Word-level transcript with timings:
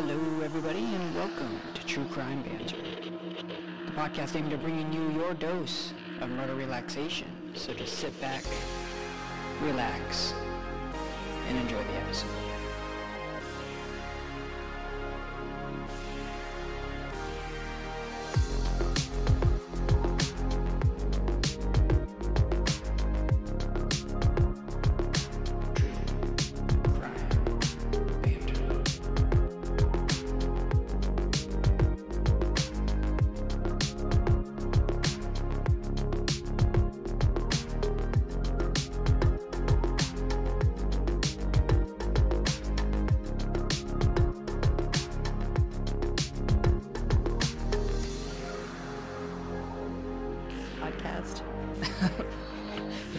Hello, 0.00 0.44
everybody, 0.44 0.84
and 0.94 1.12
welcome 1.16 1.60
to 1.74 1.84
True 1.84 2.04
Crime 2.04 2.40
Banter, 2.42 2.76
the 3.84 3.90
podcast 3.90 4.36
aimed 4.36 4.52
at 4.52 4.62
bringing 4.62 4.92
you 4.92 5.10
your 5.10 5.34
dose 5.34 5.92
of 6.20 6.30
murder 6.30 6.54
relaxation. 6.54 7.26
So 7.54 7.74
just 7.74 7.98
sit 7.98 8.18
back, 8.20 8.44
relax, 9.60 10.34
and 11.48 11.58
enjoy 11.58 11.82
the 11.82 11.94
episode. 11.94 12.47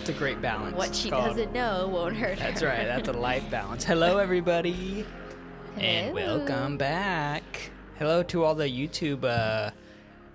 A 0.09 0.13
great 0.13 0.41
balance. 0.41 0.75
What 0.75 0.95
she 0.95 1.11
called- 1.11 1.27
doesn't 1.35 1.53
know 1.53 1.87
won't 1.87 2.15
hurt 2.17 2.39
That's 2.39 2.61
her. 2.61 2.67
right. 2.67 2.85
That's 2.85 3.07
a 3.09 3.13
life 3.29 3.47
balance. 3.51 3.83
Hello, 3.83 4.17
everybody, 4.17 5.05
and 5.77 6.17
Hello. 6.17 6.39
welcome 6.39 6.77
back. 6.79 7.69
Hello 7.99 8.23
to 8.23 8.43
all 8.43 8.55
the 8.55 8.65
YouTube 8.67 9.23
uh, 9.23 9.69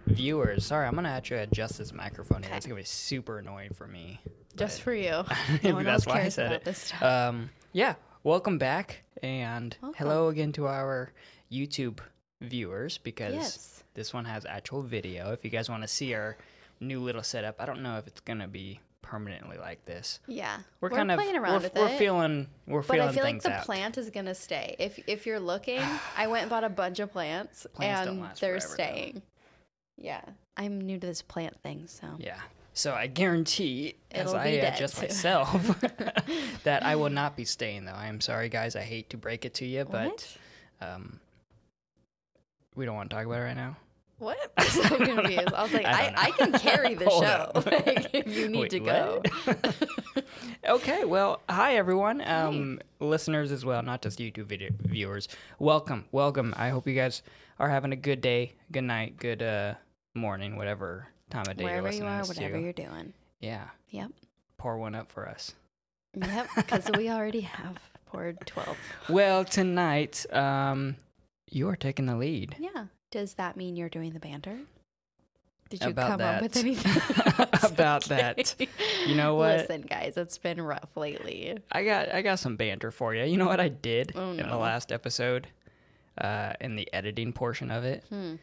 viewers. 0.07 0.65
Sorry, 0.65 0.87
I'm 0.87 0.95
gonna 0.95 1.09
actually 1.09 1.41
adjust 1.41 1.79
this 1.79 1.93
microphone 1.93 2.45
here. 2.45 2.55
It's 2.55 2.67
gonna 2.67 2.77
be 2.77 2.85
super 2.85 3.39
annoying 3.39 3.73
for 3.75 3.89
me. 3.89 4.21
Just 4.57 4.81
for 4.83 4.95
you. 4.95 5.25
No 5.65 5.75
one 5.75 5.85
that's 5.85 6.07
else 6.07 6.07
why 6.07 6.13
I 6.15 6.21
cares 6.23 6.35
said 6.35 6.47
about 6.47 6.57
it. 6.57 6.65
this 6.65 6.79
stuff. 6.79 7.03
Um, 7.03 7.51
yeah, 7.73 7.95
welcome 8.23 8.59
back, 8.59 9.03
and 9.25 9.77
Welcome. 9.83 9.99
hello 9.99 10.29
again 10.29 10.53
to 10.53 10.69
our 10.69 11.11
YouTube 11.51 11.99
viewers 12.41 12.99
because 12.99 13.35
Yes. 13.35 13.83
this 13.95 14.15
one 14.15 14.27
has 14.27 14.47
actual 14.47 14.83
video. 14.83 15.33
If 15.33 15.45
you 15.45 15.51
guys 15.51 15.69
want 15.69 15.83
to 15.83 15.89
see 15.89 16.15
our 16.15 16.37
new 16.79 17.01
little 17.01 17.25
setup, 17.25 17.61
I 17.61 17.67
don't 17.67 17.83
know 17.83 17.99
if 17.99 18.07
it's 18.07 18.21
gonna 18.21 18.47
be 18.47 18.79
permanently 19.05 19.59
like 19.59 19.85
this. 19.85 20.19
Yeah. 20.27 20.59
We're, 20.81 20.89
kind 20.91 21.11
of 21.11 21.19
playing 21.19 21.37
around 21.37 21.53
we're, 21.53 21.61
with 21.61 21.75
we're 21.75 21.89
it. 21.89 21.99
feeling 21.99 22.49
we're 22.67 22.81
but 22.81 22.95
feeling 22.95 23.09
I 23.11 23.13
feel 23.13 23.25
like 23.25 23.43
the 23.43 23.53
out. 23.53 23.65
plant 23.65 23.99
is 23.99 24.09
gonna 24.11 24.35
stay. 24.35 24.75
If 24.79 24.99
if 25.07 25.27
you're 25.27 25.39
looking, 25.39 25.81
I 26.17 26.27
went 26.27 26.43
and 26.43 26.51
bought 26.51 26.65
a 26.65 26.71
bunch 26.71 26.99
of 27.01 27.13
plants, 27.13 27.67
Plants 27.75 28.09
and 28.09 28.23
they're 28.23 28.59
forever, 28.59 28.61
though. 28.61 28.75
staying. 28.75 29.23
Yeah, 29.97 30.23
I'm 30.57 30.81
new 30.81 30.99
to 30.99 31.07
this 31.07 31.23
plant 31.23 31.61
thing, 31.63 31.87
so 31.87 32.07
Yeah. 32.19 32.41
So 32.77 32.93
I 32.93 33.07
guarantee, 33.07 33.95
as 34.11 34.31
It'll 34.31 34.37
I 34.41 34.51
be 34.51 34.57
dead 34.57 34.75
adjust 34.75 34.97
soon. 34.97 35.05
myself, 35.05 35.81
that 36.65 36.83
I 36.83 36.97
will 36.97 37.11
not 37.11 37.37
be 37.37 37.45
staying. 37.45 37.85
Though 37.85 37.93
I 37.93 38.07
am 38.09 38.21
sorry, 38.21 38.49
guys. 38.49 38.75
I 38.75 38.81
hate 38.83 39.11
to 39.11 39.17
break 39.17 39.45
it 39.45 39.55
to 39.55 39.67
you, 39.67 39.85
but 39.85 40.27
um, 40.81 41.21
we 42.75 42.85
don't 42.85 42.97
want 42.97 43.11
to 43.11 43.17
talk 43.17 43.27
about 43.27 43.39
it 43.39 43.45
right 43.45 43.57
now. 43.57 43.77
What? 44.19 44.53
I'm 44.57 44.67
so 44.69 44.97
confused. 44.97 45.53
I 45.55 45.63
was 45.63 45.73
like, 45.73 45.87
I 45.87 45.91
I, 45.91 46.15
I, 46.17 46.31
can 46.33 46.53
carry 46.53 46.95
the 47.03 47.09
show 47.11 47.51
like, 47.71 48.11
if 48.15 48.37
you 48.37 48.49
need 48.49 48.61
Wait, 48.61 48.71
to 48.71 48.81
go. 48.81 49.23
okay. 50.69 51.05
Well, 51.05 51.41
hi 51.49 51.77
everyone, 51.77 52.21
um, 52.27 52.81
listeners 53.01 53.53
as 53.53 53.65
well, 53.65 53.83
not 53.83 54.03
just 54.03 54.19
YouTube 54.19 54.47
video 54.47 54.71
viewers. 54.83 55.29
Welcome, 55.59 56.07
welcome. 56.13 56.55
I 56.57 56.71
hope 56.71 56.87
you 56.87 56.95
guys 56.95 57.23
are 57.59 57.69
having 57.69 57.93
a 57.93 57.97
good 57.97 58.21
day, 58.21 58.55
good 58.73 58.85
night, 58.85 59.17
good 59.17 59.43
uh 59.43 59.75
morning, 60.15 60.57
whatever 60.57 61.09
time 61.31 61.45
of 61.49 61.57
day 61.57 61.65
Wherever 61.65 61.89
you're 61.89 61.95
you 61.95 62.05
listening 62.05 62.09
are, 62.09 62.23
to 62.23 62.29
this 62.29 62.37
whatever 62.37 62.57
to. 62.57 62.63
you're 62.63 62.73
doing. 62.73 63.13
Yeah. 63.41 63.65
Yep. 63.91 64.11
Pour 64.59 64.79
one 64.79 64.95
up 64.95 65.11
for 65.11 65.29
us. 65.29 65.55
Yep. 66.15 66.49
Because 66.57 66.91
we 66.97 67.11
already 67.11 67.41
have 67.41 67.79
poured 68.07 68.47
twelve. 68.47 68.79
Well, 69.09 69.45
tonight, 69.45 70.25
um, 70.33 70.97
you 71.51 71.69
are 71.69 71.77
taking 71.77 72.07
the 72.07 72.17
lead. 72.17 72.57
Yeah. 72.59 72.87
Does 73.15 73.35
that 73.35 73.57
mean 73.57 73.77
you're 73.77 73.89
doing 73.89 74.13
the 74.13 74.19
banter? 74.19 74.59
Did 75.71 75.85
you 75.85 75.91
About 75.91 76.11
come 76.11 76.21
up 76.21 76.43
with 76.43 76.57
anything? 76.65 77.47
About 77.63 78.05
that. 78.09 78.57
You 79.07 79.15
know 79.15 79.37
what? 79.37 79.59
Listen, 79.61 79.83
guys, 79.83 80.17
it's 80.17 80.37
been 80.37 80.61
rough 80.61 80.97
lately. 80.97 81.57
I 81.71 81.85
got 81.85 82.13
I 82.13 82.23
got 82.23 82.41
some 82.41 82.57
banter 82.57 82.91
for 82.91 83.15
you. 83.15 83.23
You 83.23 83.37
know 83.37 83.47
what 83.47 83.61
I 83.61 83.69
did 83.69 84.11
Oh, 84.17 84.33
in 84.33 84.39
the 84.49 84.57
last 84.57 84.91
episode, 84.91 85.47
uh, 86.21 86.55
in 86.61 86.75
the 86.75 86.93
editing 86.93 87.33
portion 87.33 87.71
of 87.71 87.85
it. 87.85 88.03
Hmm. 88.09 88.35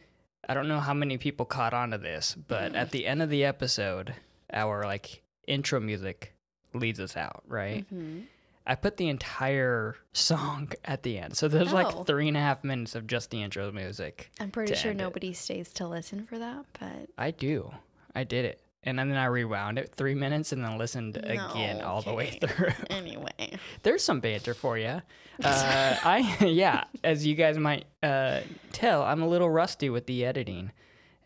I 0.48 0.54
don't 0.54 0.68
know 0.68 0.80
how 0.80 0.94
many 0.94 1.18
people 1.18 1.44
caught 1.44 1.74
on 1.74 1.90
to 1.90 1.98
this, 1.98 2.34
but 2.34 2.74
at 2.74 2.92
the 2.92 3.06
end 3.06 3.20
of 3.20 3.28
the 3.28 3.44
episode, 3.44 4.14
our 4.54 4.84
like 4.84 5.22
intro 5.46 5.80
music 5.80 6.34
leads 6.72 6.98
us 6.98 7.14
out, 7.14 7.42
right? 7.46 7.84
Mhm. 7.94 8.24
I 8.66 8.74
put 8.76 8.96
the 8.96 9.08
entire 9.08 9.96
song 10.12 10.70
at 10.84 11.02
the 11.02 11.18
end, 11.18 11.36
so 11.36 11.48
there's 11.48 11.72
Oh. 11.72 11.76
like 11.76 12.06
three 12.06 12.28
and 12.28 12.36
a 12.36 12.40
half 12.40 12.62
minutes 12.62 12.94
of 12.94 13.06
just 13.06 13.30
the 13.30 13.42
intro 13.42 13.70
music. 13.72 14.30
I'm 14.40 14.50
pretty 14.50 14.74
sure 14.74 14.90
end 14.92 15.00
it. 15.00 15.04
nobody 15.04 15.32
stays 15.32 15.72
to 15.74 15.86
listen 15.88 16.24
for 16.24 16.38
that, 16.38 16.64
but 16.78 17.08
I 17.18 17.32
do. 17.32 17.72
I 18.14 18.24
did 18.24 18.44
it. 18.44 18.60
And 18.84 18.98
then 18.98 19.12
I 19.12 19.26
rewound 19.26 19.78
it 19.78 19.92
three 19.94 20.14
minutes 20.14 20.50
and 20.52 20.64
then 20.64 20.76
listened 20.76 21.16
again 21.16 21.78
No, 21.78 21.86
all 21.86 22.02
the 22.02 22.12
way 22.14 22.30
through. 22.40 22.72
anyway. 22.90 23.56
There's 23.84 24.02
some 24.02 24.20
banter 24.20 24.54
for 24.54 24.76
you. 24.78 25.02
Uh, 25.42 25.96
I 26.04 26.36
yeah, 26.44 26.84
as 27.02 27.26
you 27.26 27.34
guys 27.34 27.58
might 27.58 27.86
uh, 28.02 28.40
tell, 28.72 29.02
I'm 29.02 29.22
a 29.22 29.26
little 29.26 29.48
rusty 29.50 29.88
with 29.88 30.06
the 30.06 30.24
editing, 30.26 30.70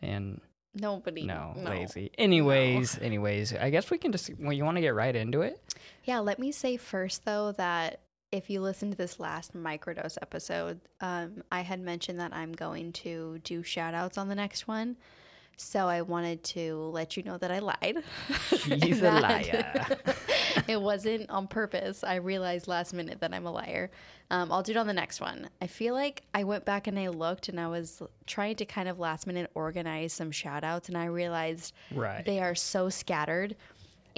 and 0.01 0.39
Nobody. 0.79 1.23
no, 1.23 1.53
lazy. 1.57 2.11
Anyways, 2.17 2.97
anyways, 2.99 3.53
I 3.53 3.69
guess 3.69 3.89
we 3.89 3.97
can 3.97 4.11
just. 4.11 4.29
Well, 4.39 4.53
you 4.53 4.63
want 4.63 4.77
to 4.77 4.81
get 4.81 4.93
right 4.95 5.15
into 5.15 5.41
it? 5.41 5.59
Yeah, 6.03 6.19
let 6.19 6.39
me 6.39 6.51
say 6.51 6.77
first 6.77 7.25
though 7.25 7.51
that 7.53 8.01
if 8.31 8.49
you 8.49 8.61
listen 8.61 8.91
to 8.91 8.97
this 8.97 9.19
last 9.19 9.55
microdose 9.55 10.17
episode, 10.21 10.81
um, 10.99 11.43
I 11.51 11.61
had 11.61 11.79
mentioned 11.79 12.19
that 12.19 12.33
I'm 12.33 12.51
going 12.51 12.91
to 12.93 13.39
do 13.43 13.63
shout 13.63 13.93
outs 13.93 14.17
on 14.17 14.27
the 14.27 14.35
next 14.35 14.67
one. 14.67 14.97
So 15.59 15.87
I 15.87 16.03
wanted 16.03 16.43
to 16.45 16.75
let 16.93 17.17
you 17.17 17.23
know 17.23 17.37
that 17.39 17.51
I 17.51 17.59
lied. 17.59 18.03
She's 18.49 19.01
a 19.01 19.11
liar. 19.11 19.87
it 20.67 20.79
wasn't 20.79 21.29
on 21.31 21.47
purpose. 21.47 22.03
I 22.03 22.15
realized 22.15 22.67
last 22.67 22.93
minute 22.93 23.21
that 23.21 23.33
I'm 23.33 23.45
a 23.47 23.51
liar. 23.51 23.89
Um, 24.29 24.51
I'll 24.51 24.61
do 24.61 24.71
it 24.73 24.77
on 24.77 24.85
the 24.87 24.93
next 24.93 25.19
one. 25.19 25.49
I 25.61 25.67
feel 25.67 25.95
like 25.95 26.21
I 26.33 26.43
went 26.43 26.63
back 26.63 26.85
and 26.85 26.99
I 26.99 27.07
looked 27.07 27.49
and 27.49 27.59
I 27.59 27.67
was 27.69 28.03
trying 28.27 28.55
to 28.57 28.65
kind 28.65 28.87
of 28.87 28.99
last 28.99 29.25
minute 29.25 29.49
organize 29.55 30.13
some 30.13 30.31
shout 30.31 30.63
outs 30.63 30.89
and 30.89 30.97
I 30.97 31.05
realized 31.05 31.73
Right. 31.91 32.23
they 32.23 32.39
are 32.39 32.53
so 32.53 32.89
scattered. 32.89 33.55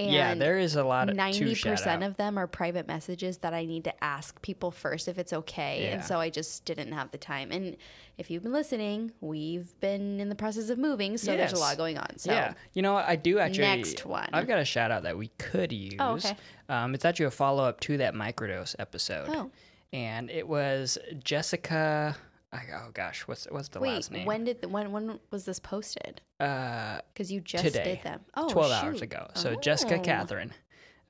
And 0.00 0.12
yeah, 0.12 0.34
there 0.34 0.58
is 0.58 0.76
a 0.76 0.84
lot 0.84 1.10
of 1.10 1.16
90% 1.16 2.06
of 2.06 2.16
them 2.16 2.38
are 2.38 2.46
private 2.46 2.86
messages 2.86 3.38
that 3.38 3.52
I 3.54 3.64
need 3.64 3.84
to 3.84 4.04
ask 4.04 4.40
people 4.42 4.70
first 4.70 5.08
if 5.08 5.18
it's 5.18 5.32
okay, 5.32 5.90
and 5.92 6.04
so 6.04 6.18
I 6.18 6.30
just 6.30 6.64
didn't 6.64 6.92
have 6.92 7.10
the 7.10 7.18
time. 7.18 7.50
And 7.52 7.76
if 8.18 8.30
you've 8.30 8.42
been 8.42 8.52
listening, 8.52 9.12
we've 9.20 9.78
been 9.80 10.20
in 10.20 10.28
the 10.28 10.34
process 10.34 10.70
of 10.70 10.78
moving, 10.78 11.16
so 11.18 11.36
there's 11.36 11.52
a 11.52 11.58
lot 11.58 11.76
going 11.76 11.98
on. 11.98 12.18
So 12.18 12.32
Yeah, 12.32 12.54
you 12.74 12.82
know 12.82 12.94
what? 12.94 13.06
I 13.06 13.16
do 13.16 13.38
actually. 13.38 13.64
Next 13.64 14.04
one. 14.06 14.28
I've 14.32 14.46
got 14.46 14.58
a 14.58 14.64
shout 14.64 14.90
out 14.90 15.02
that 15.04 15.16
we 15.16 15.28
could 15.38 15.72
use. 15.72 15.96
Oh, 15.98 16.14
okay. 16.14 16.36
Um, 16.68 16.94
it's 16.94 17.04
actually 17.04 17.26
a 17.26 17.30
follow 17.30 17.64
up 17.64 17.80
to 17.80 17.96
that 17.98 18.14
microdose 18.14 18.74
episode. 18.78 19.28
Oh. 19.30 19.50
And 19.92 20.30
it 20.30 20.46
was 20.46 20.98
Jessica. 21.22 22.16
I- 22.52 22.64
Oh 22.74 22.90
gosh, 22.92 23.22
what's 23.28 23.46
what's 23.50 23.68
the 23.68 23.80
wait, 23.80 23.94
last 23.94 24.10
name? 24.10 24.26
when 24.26 24.44
did 24.44 24.64
when 24.70 24.90
when 24.92 25.20
was 25.30 25.44
this 25.44 25.58
posted? 25.60 26.20
Uh, 26.40 27.00
Because 27.12 27.30
you 27.30 27.40
just 27.40 27.64
today, 27.64 27.84
did 27.96 28.02
them. 28.02 28.20
Oh, 28.34 28.48
12 28.48 28.72
hours 28.72 29.02
ago. 29.02 29.28
So 29.34 29.54
Jessica 29.56 29.96
Oh. 29.96 30.00
Catherine, 30.00 30.52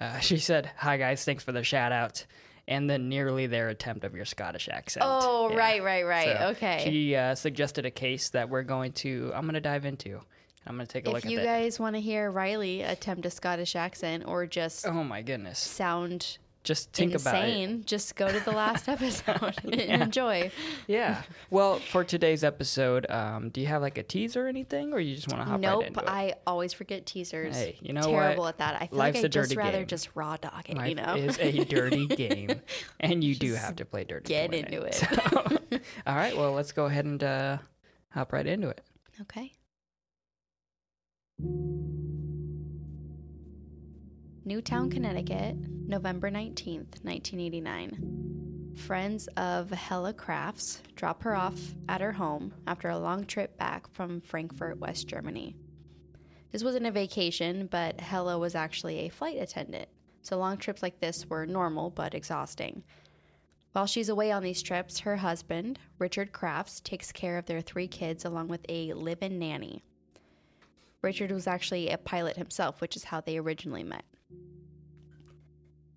uh, 0.00 0.18
she 0.20 0.36
said, 0.38 0.70
"Hi 0.78 0.96
guys, 0.96 1.24
thanks 1.24 1.42
for 1.44 1.52
the 1.52 1.62
shout 1.64 1.92
out." 1.92 2.26
And 2.68 2.88
then 2.88 3.08
nearly 3.08 3.46
their 3.46 3.68
attempt 3.68 4.04
of 4.04 4.14
your 4.14 4.24
Scottish 4.24 4.68
accent. 4.68 5.04
Oh, 5.08 5.50
Yeah. 5.50 5.56
right, 5.56 5.82
right, 5.82 6.06
right. 6.06 6.36
So 6.38 6.46
okay. 6.50 6.82
She 6.84 7.16
uh, 7.16 7.34
suggested 7.34 7.84
a 7.84 7.90
case 7.90 8.28
that 8.30 8.48
we're 8.48 8.62
going 8.62 8.92
to. 8.92 9.32
I'm 9.34 9.42
going 9.42 9.54
to 9.54 9.60
dive 9.60 9.84
into. 9.84 10.20
I'm 10.66 10.76
going 10.76 10.86
to 10.86 10.92
take 10.92 11.06
a 11.06 11.10
look 11.10 11.24
at 11.24 11.30
it. 11.30 11.34
if 11.34 11.40
you 11.40 11.44
guys 11.44 11.80
want 11.80 11.96
to 11.96 12.00
hear 12.00 12.30
Riley 12.30 12.82
attempt 12.82 13.24
a 13.26 13.30
Scottish 13.30 13.74
accent 13.74 14.24
or 14.26 14.46
just 14.46 14.86
oh 14.86 15.02
my 15.02 15.22
goodness! 15.22 15.58
sound 15.58 16.36
Just 16.62 16.92
think 16.92 17.14
about 17.14 17.36
it. 17.36 17.48
insane, 17.48 17.84
just 17.86 18.16
go 18.16 18.30
to 18.30 18.38
the 18.40 18.50
last 18.50 18.86
episode 18.96 19.54
and 19.64 19.74
Yeah. 19.74 20.04
enjoy. 20.04 20.50
Yeah. 20.86 21.22
Well, 21.48 21.76
for 21.78 22.04
today's 22.04 22.44
episode, 22.44 23.10
um, 23.10 23.48
do 23.48 23.62
you 23.62 23.66
have 23.68 23.80
like 23.80 23.96
a 23.96 24.02
teaser 24.02 24.44
or 24.44 24.48
anything, 24.48 24.92
or 24.92 25.00
you 25.00 25.14
just 25.16 25.28
want 25.32 25.40
to 25.40 25.44
hop 25.46 25.52
right 25.54 25.60
Nope, 25.62 25.86
into 25.86 26.00
it? 26.00 26.04
Nope. 26.04 26.14
I 26.14 26.34
always 26.46 26.74
forget 26.74 27.06
teasers. 27.06 27.56
Hey, 27.56 27.78
you 27.80 27.94
know 27.94 28.02
Terrible 28.02 28.42
what? 28.42 28.48
at 28.50 28.58
that. 28.58 28.82
I 28.82 28.88
feel 28.88 28.98
Life's 28.98 29.16
like 29.22 29.24
I 29.24 29.28
just 29.28 29.56
rather 29.56 29.78
game. 29.78 29.86
just 29.86 30.10
raw 30.14 30.36
dog 30.36 30.68
it, 30.68 30.76
Life 30.76 30.88
you 30.90 30.94
know? 30.96 31.14
is 31.14 31.38
a 31.38 31.64
dirty 31.64 32.06
game, 32.08 32.60
and 33.00 33.24
you 33.24 33.34
do 33.34 33.54
have 33.54 33.76
to 33.76 33.86
play 33.86 34.04
dirty. 34.04 34.28
get 34.28 34.52
into 34.52 34.82
it. 34.82 34.94
So, 34.96 35.06
all 36.06 36.14
right. 36.14 36.36
Well, 36.36 36.52
let's 36.52 36.72
go 36.72 36.84
ahead 36.84 37.06
and 37.06 37.24
uh, 37.24 37.56
hop 38.10 38.34
right 38.34 38.46
into 38.46 38.68
it. 38.68 38.82
okay. 39.22 39.52
Newtown, 44.44 44.90
Connecticut, 44.90 45.56
November 45.90 46.30
19th, 46.30 47.02
1989. 47.02 48.76
friends 48.76 49.26
of 49.36 49.70
Hella 49.70 50.12
Crafts 50.12 50.82
drop 50.94 51.24
her 51.24 51.34
off 51.34 51.74
at 51.88 52.00
her 52.00 52.12
home 52.12 52.54
after 52.68 52.88
a 52.88 52.98
long 52.98 53.24
trip 53.26 53.58
back 53.58 53.92
from 53.92 54.20
Frankfurt, 54.20 54.78
West 54.78 55.08
Germany. 55.08 55.56
This 56.52 56.62
wasn't 56.62 56.86
a 56.86 56.92
vacation, 56.92 57.66
but 57.66 58.00
Hella 58.00 58.38
was 58.38 58.54
actually 58.54 59.00
a 59.00 59.08
flight 59.08 59.38
attendant, 59.38 59.88
so 60.22 60.38
long 60.38 60.58
trips 60.58 60.80
like 60.80 61.00
this 61.00 61.28
were 61.28 61.44
normal 61.44 61.90
but 61.90 62.14
exhausting. 62.14 62.84
While 63.72 63.86
she's 63.86 64.08
away 64.08 64.30
on 64.30 64.44
these 64.44 64.62
trips, 64.62 65.00
her 65.00 65.16
husband, 65.16 65.80
Richard 65.98 66.30
Crafts, 66.30 66.80
takes 66.80 67.10
care 67.10 67.36
of 67.36 67.46
their 67.46 67.60
three 67.60 67.88
kids 67.88 68.24
along 68.24 68.46
with 68.46 68.64
a 68.68 68.92
live 68.92 69.22
in 69.22 69.40
nanny. 69.40 69.82
Richard 71.02 71.32
was 71.32 71.48
actually 71.48 71.90
a 71.90 71.98
pilot 71.98 72.36
himself, 72.36 72.80
which 72.80 72.94
is 72.94 73.04
how 73.04 73.20
they 73.20 73.38
originally 73.38 73.82
met. 73.82 74.04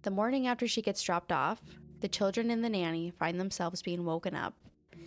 The 0.04 0.12
morning 0.12 0.48
after 0.48 0.68
she 0.68 0.82
gets 0.82 1.02
dropped 1.02 1.32
off, 1.32 1.62
the 2.02 2.10
children 2.10 2.52
and 2.52 2.62
the 2.62 2.70
nanny 2.70 3.10
find 3.10 3.40
themselves 3.40 3.82
being 3.82 4.04
woken 4.04 4.36
up 4.36 4.54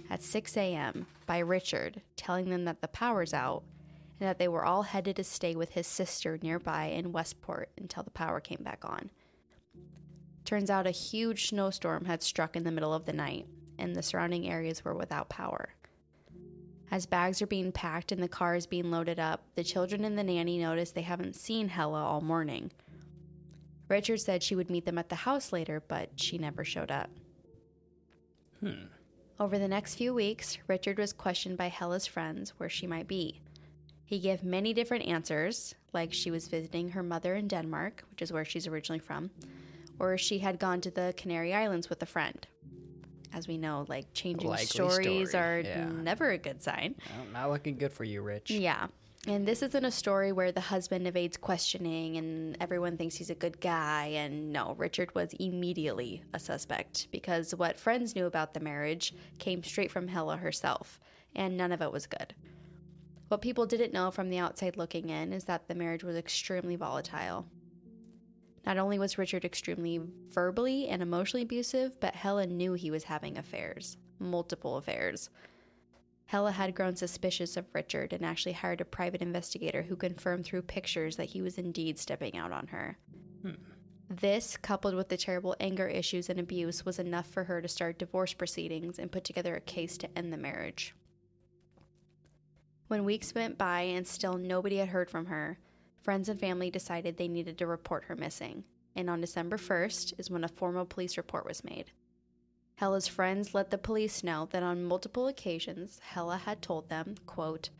at 0.08 0.22
6 0.22 0.56
a.m. 0.56 1.06
by 1.26 1.38
Richard 1.38 2.00
telling 2.16 2.48
them 2.48 2.64
that 2.64 2.80
the 2.80 2.88
power's 2.88 3.34
out 3.34 3.62
and 4.18 4.26
that 4.26 4.38
they 4.38 4.48
were 4.48 4.64
all 4.64 4.84
headed 4.84 5.16
to 5.16 5.24
stay 5.24 5.54
with 5.54 5.72
his 5.72 5.86
sister 5.86 6.38
nearby 6.40 6.86
in 6.86 7.12
Westport 7.12 7.68
until 7.76 8.04
the 8.04 8.10
power 8.10 8.40
came 8.40 8.62
back 8.62 8.84
on. 8.86 9.10
Turns 10.46 10.70
out 10.70 10.86
a 10.86 10.92
huge 10.92 11.50
snowstorm 11.50 12.06
had 12.06 12.22
struck 12.22 12.56
in 12.56 12.64
the 12.64 12.72
middle 12.72 12.94
of 12.94 13.04
the 13.04 13.12
night, 13.12 13.46
and 13.78 13.94
the 13.94 14.02
surrounding 14.02 14.48
areas 14.48 14.82
were 14.82 14.94
without 14.94 15.28
power. 15.28 15.74
As 16.90 17.04
bags 17.04 17.42
are 17.42 17.46
being 17.46 17.70
packed 17.70 18.12
and 18.12 18.22
the 18.22 18.28
car 18.28 18.54
is 18.54 18.66
being 18.66 18.90
loaded 18.90 19.18
up, 19.18 19.42
the 19.56 19.64
children 19.64 20.04
and 20.04 20.16
the 20.16 20.24
nanny 20.24 20.56
notice 20.56 20.92
they 20.92 21.02
haven't 21.02 21.36
seen 21.36 21.68
Hella 21.68 22.02
all 22.02 22.22
morning. 22.22 22.70
Richard 23.88 24.20
said 24.20 24.42
she 24.42 24.56
would 24.56 24.70
meet 24.70 24.84
them 24.84 24.98
at 24.98 25.08
the 25.08 25.14
house 25.14 25.52
later, 25.52 25.82
but 25.86 26.10
she 26.16 26.38
never 26.38 26.64
showed 26.64 26.90
up. 26.90 27.10
Hmm. 28.60 28.86
Over 29.38 29.58
the 29.58 29.68
next 29.68 29.96
few 29.96 30.14
weeks, 30.14 30.58
Richard 30.66 30.98
was 30.98 31.12
questioned 31.12 31.58
by 31.58 31.68
Hella's 31.68 32.06
friends 32.06 32.54
where 32.56 32.70
she 32.70 32.86
might 32.86 33.06
be. 33.06 33.40
He 34.04 34.18
gave 34.18 34.42
many 34.42 34.72
different 34.72 35.06
answers, 35.06 35.74
like 35.92 36.12
she 36.12 36.30
was 36.30 36.48
visiting 36.48 36.90
her 36.90 37.02
mother 37.02 37.34
in 37.34 37.48
Denmark, 37.48 38.04
which 38.10 38.22
is 38.22 38.32
where 38.32 38.44
she's 38.44 38.66
originally 38.66 39.00
from, 39.00 39.30
or 39.98 40.16
she 40.16 40.38
had 40.38 40.58
gone 40.58 40.80
to 40.82 40.90
the 40.90 41.12
Canary 41.16 41.52
Islands 41.52 41.90
with 41.90 42.02
a 42.02 42.06
friend. 42.06 42.46
As 43.34 43.46
we 43.46 43.58
know, 43.58 43.84
like 43.88 44.06
changing 44.14 44.48
Likely 44.48 44.66
stories 44.66 45.30
story, 45.30 45.44
are 45.44 45.60
yeah. 45.60 45.84
never 45.84 46.30
a 46.30 46.38
good 46.38 46.62
sign. 46.62 46.94
Well, 47.16 47.26
not 47.32 47.50
looking 47.50 47.76
good 47.76 47.92
for 47.92 48.04
you, 48.04 48.22
Rich. 48.22 48.50
Yeah. 48.50 48.86
And 49.28 49.44
this 49.44 49.60
isn't 49.60 49.84
a 49.84 49.90
story 49.90 50.30
where 50.30 50.52
the 50.52 50.60
husband 50.60 51.04
evades 51.04 51.36
questioning 51.36 52.16
and 52.16 52.56
everyone 52.60 52.96
thinks 52.96 53.16
he's 53.16 53.28
a 53.28 53.34
good 53.34 53.60
guy. 53.60 54.12
And 54.14 54.52
no, 54.52 54.76
Richard 54.78 55.12
was 55.16 55.34
immediately 55.40 56.22
a 56.32 56.38
suspect 56.38 57.08
because 57.10 57.52
what 57.52 57.80
friends 57.80 58.14
knew 58.14 58.26
about 58.26 58.54
the 58.54 58.60
marriage 58.60 59.12
came 59.38 59.64
straight 59.64 59.90
from 59.90 60.06
Hella 60.06 60.36
herself, 60.36 61.00
and 61.34 61.56
none 61.56 61.72
of 61.72 61.82
it 61.82 61.90
was 61.90 62.06
good. 62.06 62.34
What 63.26 63.42
people 63.42 63.66
didn't 63.66 63.92
know 63.92 64.12
from 64.12 64.30
the 64.30 64.38
outside 64.38 64.76
looking 64.76 65.08
in 65.08 65.32
is 65.32 65.44
that 65.44 65.66
the 65.66 65.74
marriage 65.74 66.04
was 66.04 66.14
extremely 66.14 66.76
volatile. 66.76 67.46
Not 68.64 68.78
only 68.78 69.00
was 69.00 69.18
Richard 69.18 69.44
extremely 69.44 70.00
verbally 70.30 70.86
and 70.86 71.02
emotionally 71.02 71.42
abusive, 71.42 71.98
but 71.98 72.14
Hella 72.14 72.46
knew 72.46 72.74
he 72.74 72.92
was 72.92 73.04
having 73.04 73.38
affairs, 73.38 73.96
multiple 74.20 74.76
affairs. 74.76 75.30
Hella 76.26 76.52
had 76.52 76.74
grown 76.74 76.96
suspicious 76.96 77.56
of 77.56 77.72
Richard 77.72 78.12
and 78.12 78.24
actually 78.24 78.52
hired 78.52 78.80
a 78.80 78.84
private 78.84 79.22
investigator 79.22 79.82
who 79.82 79.94
confirmed 79.94 80.44
through 80.44 80.62
pictures 80.62 81.16
that 81.16 81.30
he 81.30 81.40
was 81.40 81.56
indeed 81.56 81.98
stepping 81.98 82.36
out 82.36 82.50
on 82.50 82.66
her. 82.68 82.98
Hmm. 83.42 83.52
This, 84.10 84.56
coupled 84.56 84.94
with 84.94 85.08
the 85.08 85.16
terrible 85.16 85.56
anger 85.60 85.86
issues 85.86 86.28
and 86.28 86.38
abuse, 86.38 86.84
was 86.84 86.98
enough 86.98 87.26
for 87.26 87.44
her 87.44 87.60
to 87.60 87.68
start 87.68 87.98
divorce 87.98 88.32
proceedings 88.32 88.98
and 88.98 89.10
put 89.10 89.24
together 89.24 89.54
a 89.54 89.60
case 89.60 89.96
to 89.98 90.18
end 90.18 90.32
the 90.32 90.36
marriage. 90.36 90.94
When 92.88 93.04
weeks 93.04 93.34
went 93.34 93.58
by 93.58 93.80
and 93.80 94.06
still 94.06 94.36
nobody 94.36 94.76
had 94.76 94.88
heard 94.88 95.10
from 95.10 95.26
her, 95.26 95.58
friends 96.02 96.28
and 96.28 96.38
family 96.38 96.70
decided 96.70 97.16
they 97.16 97.26
needed 97.26 97.58
to 97.58 97.66
report 97.66 98.04
her 98.04 98.14
missing. 98.14 98.64
And 98.94 99.10
on 99.10 99.20
December 99.20 99.56
1st 99.56 100.14
is 100.18 100.30
when 100.30 100.44
a 100.44 100.48
formal 100.48 100.86
police 100.86 101.16
report 101.16 101.46
was 101.46 101.64
made. 101.64 101.90
Hella's 102.76 103.08
friends 103.08 103.54
let 103.54 103.70
the 103.70 103.78
police 103.78 104.22
know 104.22 104.48
that 104.50 104.62
on 104.62 104.84
multiple 104.84 105.28
occasions, 105.28 105.98
Hella 106.10 106.36
had 106.36 106.60
told 106.60 106.90
them, 106.90 107.14
quote, 107.24 107.70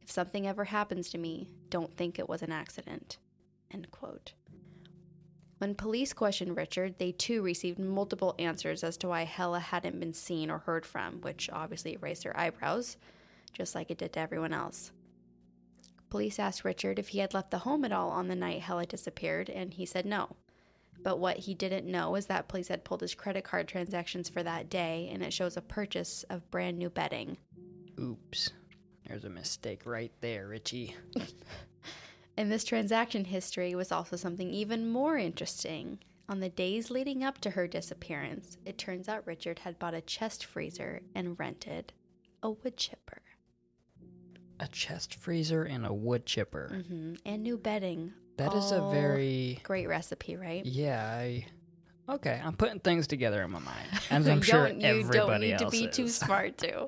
If 0.00 0.10
something 0.10 0.46
ever 0.46 0.66
happens 0.66 1.10
to 1.10 1.18
me, 1.18 1.48
don't 1.70 1.96
think 1.96 2.18
it 2.18 2.28
was 2.28 2.40
an 2.40 2.52
accident. 2.52 3.18
End 3.72 3.90
quote. 3.90 4.34
When 5.58 5.74
police 5.74 6.12
questioned 6.12 6.56
Richard, 6.56 6.98
they 6.98 7.10
too 7.10 7.42
received 7.42 7.80
multiple 7.80 8.36
answers 8.38 8.84
as 8.84 8.96
to 8.98 9.08
why 9.08 9.24
Hella 9.24 9.58
hadn't 9.58 9.98
been 9.98 10.12
seen 10.12 10.50
or 10.50 10.58
heard 10.58 10.86
from, 10.86 11.20
which 11.22 11.50
obviously 11.52 11.96
raised 11.96 12.24
their 12.24 12.38
eyebrows, 12.38 12.96
just 13.52 13.74
like 13.74 13.90
it 13.90 13.98
did 13.98 14.12
to 14.12 14.20
everyone 14.20 14.52
else. 14.52 14.92
Police 16.10 16.38
asked 16.38 16.64
Richard 16.64 17.00
if 17.00 17.08
he 17.08 17.18
had 17.18 17.34
left 17.34 17.50
the 17.50 17.58
home 17.58 17.84
at 17.84 17.92
all 17.92 18.10
on 18.10 18.28
the 18.28 18.36
night 18.36 18.60
Hella 18.60 18.86
disappeared, 18.86 19.50
and 19.50 19.74
he 19.74 19.84
said 19.84 20.06
no. 20.06 20.36
But 21.04 21.20
what 21.20 21.36
he 21.36 21.54
didn't 21.54 21.86
know 21.86 22.16
is 22.16 22.26
that 22.26 22.48
police 22.48 22.66
had 22.66 22.82
pulled 22.82 23.02
his 23.02 23.14
credit 23.14 23.44
card 23.44 23.68
transactions 23.68 24.28
for 24.28 24.42
that 24.42 24.68
day, 24.68 25.08
and 25.12 25.22
it 25.22 25.32
shows 25.32 25.56
a 25.56 25.62
purchase 25.62 26.24
of 26.28 26.50
brand 26.50 26.78
new 26.78 26.90
bedding. 26.90 27.36
Oops. 28.00 28.50
There's 29.06 29.24
a 29.24 29.30
mistake 29.30 29.82
right 29.84 30.10
there, 30.20 30.48
Richie. 30.48 30.96
And 32.36 32.50
this 32.50 32.64
transaction 32.64 33.24
history 33.26 33.74
was 33.74 33.92
also 33.92 34.16
something 34.16 34.50
even 34.50 34.90
more 34.90 35.16
interesting. 35.16 36.00
On 36.28 36.40
the 36.40 36.48
days 36.48 36.90
leading 36.90 37.22
up 37.22 37.38
to 37.42 37.50
her 37.50 37.68
disappearance, 37.68 38.56
it 38.64 38.78
turns 38.78 39.08
out 39.08 39.26
Richard 39.26 39.60
had 39.60 39.78
bought 39.78 39.94
a 39.94 40.00
chest 40.00 40.44
freezer 40.44 41.02
and 41.14 41.38
rented 41.38 41.92
a 42.42 42.50
wood 42.50 42.76
chipper. 42.76 43.22
A 44.58 44.66
chest 44.68 45.14
freezer 45.14 45.64
and 45.64 45.84
a 45.86 45.92
wood 45.92 46.26
chipper. 46.26 46.84
hmm 46.88 47.14
And 47.24 47.42
new 47.42 47.56
bedding. 47.58 48.14
That 48.36 48.54
is 48.54 48.72
a 48.72 48.82
oh, 48.82 48.90
very 48.90 49.60
Great 49.62 49.88
recipe, 49.88 50.36
right? 50.36 50.64
yeah. 50.64 51.04
I, 51.04 51.46
okay, 52.08 52.40
I'm 52.44 52.56
putting 52.56 52.80
things 52.80 53.06
together 53.06 53.42
in 53.42 53.50
my 53.50 53.60
mind, 53.60 53.88
as 54.10 54.28
I'm 54.28 54.42
sure 54.42 54.68
you 54.68 54.80
everybody 54.80 55.18
don't 55.18 55.40
need 55.40 55.52
else 55.52 55.62
to 55.62 55.70
be 55.70 55.84
is. 55.84 55.96
too 55.96 56.08
smart 56.24 56.58
to. 56.58 56.86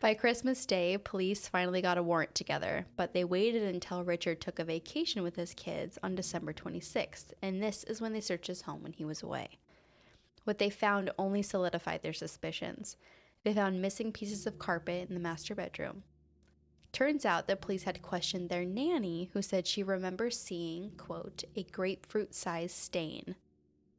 By 0.00 0.14
Christmas 0.14 0.66
Day, 0.66 0.98
police 0.98 1.48
finally 1.48 1.80
got 1.80 1.96
a 1.96 2.02
warrant 2.02 2.34
together, 2.34 2.86
but 2.96 3.14
they 3.14 3.24
waited 3.24 3.62
until 3.62 4.04
Richard 4.04 4.40
took 4.40 4.58
a 4.58 4.64
vacation 4.64 5.22
with 5.22 5.36
his 5.36 5.54
kids 5.54 5.98
on 6.02 6.14
December 6.14 6.52
26th, 6.52 7.32
and 7.40 7.62
this 7.62 7.84
is 7.84 8.00
when 8.00 8.12
they 8.12 8.20
searched 8.20 8.48
his 8.48 8.62
home 8.62 8.82
when 8.82 8.92
he 8.92 9.04
was 9.04 9.22
away. 9.22 9.58
What 10.44 10.58
they 10.58 10.68
found 10.68 11.10
only 11.18 11.40
solidified 11.40 12.02
their 12.02 12.12
suspicions. 12.12 12.98
They 13.44 13.54
found 13.54 13.80
missing 13.80 14.12
pieces 14.12 14.46
of 14.46 14.58
carpet 14.58 15.08
in 15.08 15.14
the 15.14 15.20
master 15.20 15.54
bedroom. 15.54 16.02
Turns 16.94 17.26
out 17.26 17.48
that 17.48 17.60
police 17.60 17.82
had 17.82 18.00
questioned 18.02 18.48
their 18.48 18.64
nanny, 18.64 19.28
who 19.32 19.42
said 19.42 19.66
she 19.66 19.82
remembers 19.82 20.38
seeing, 20.40 20.92
quote, 20.96 21.42
a 21.56 21.64
grapefruit 21.64 22.34
sized 22.34 22.76
stain, 22.76 23.34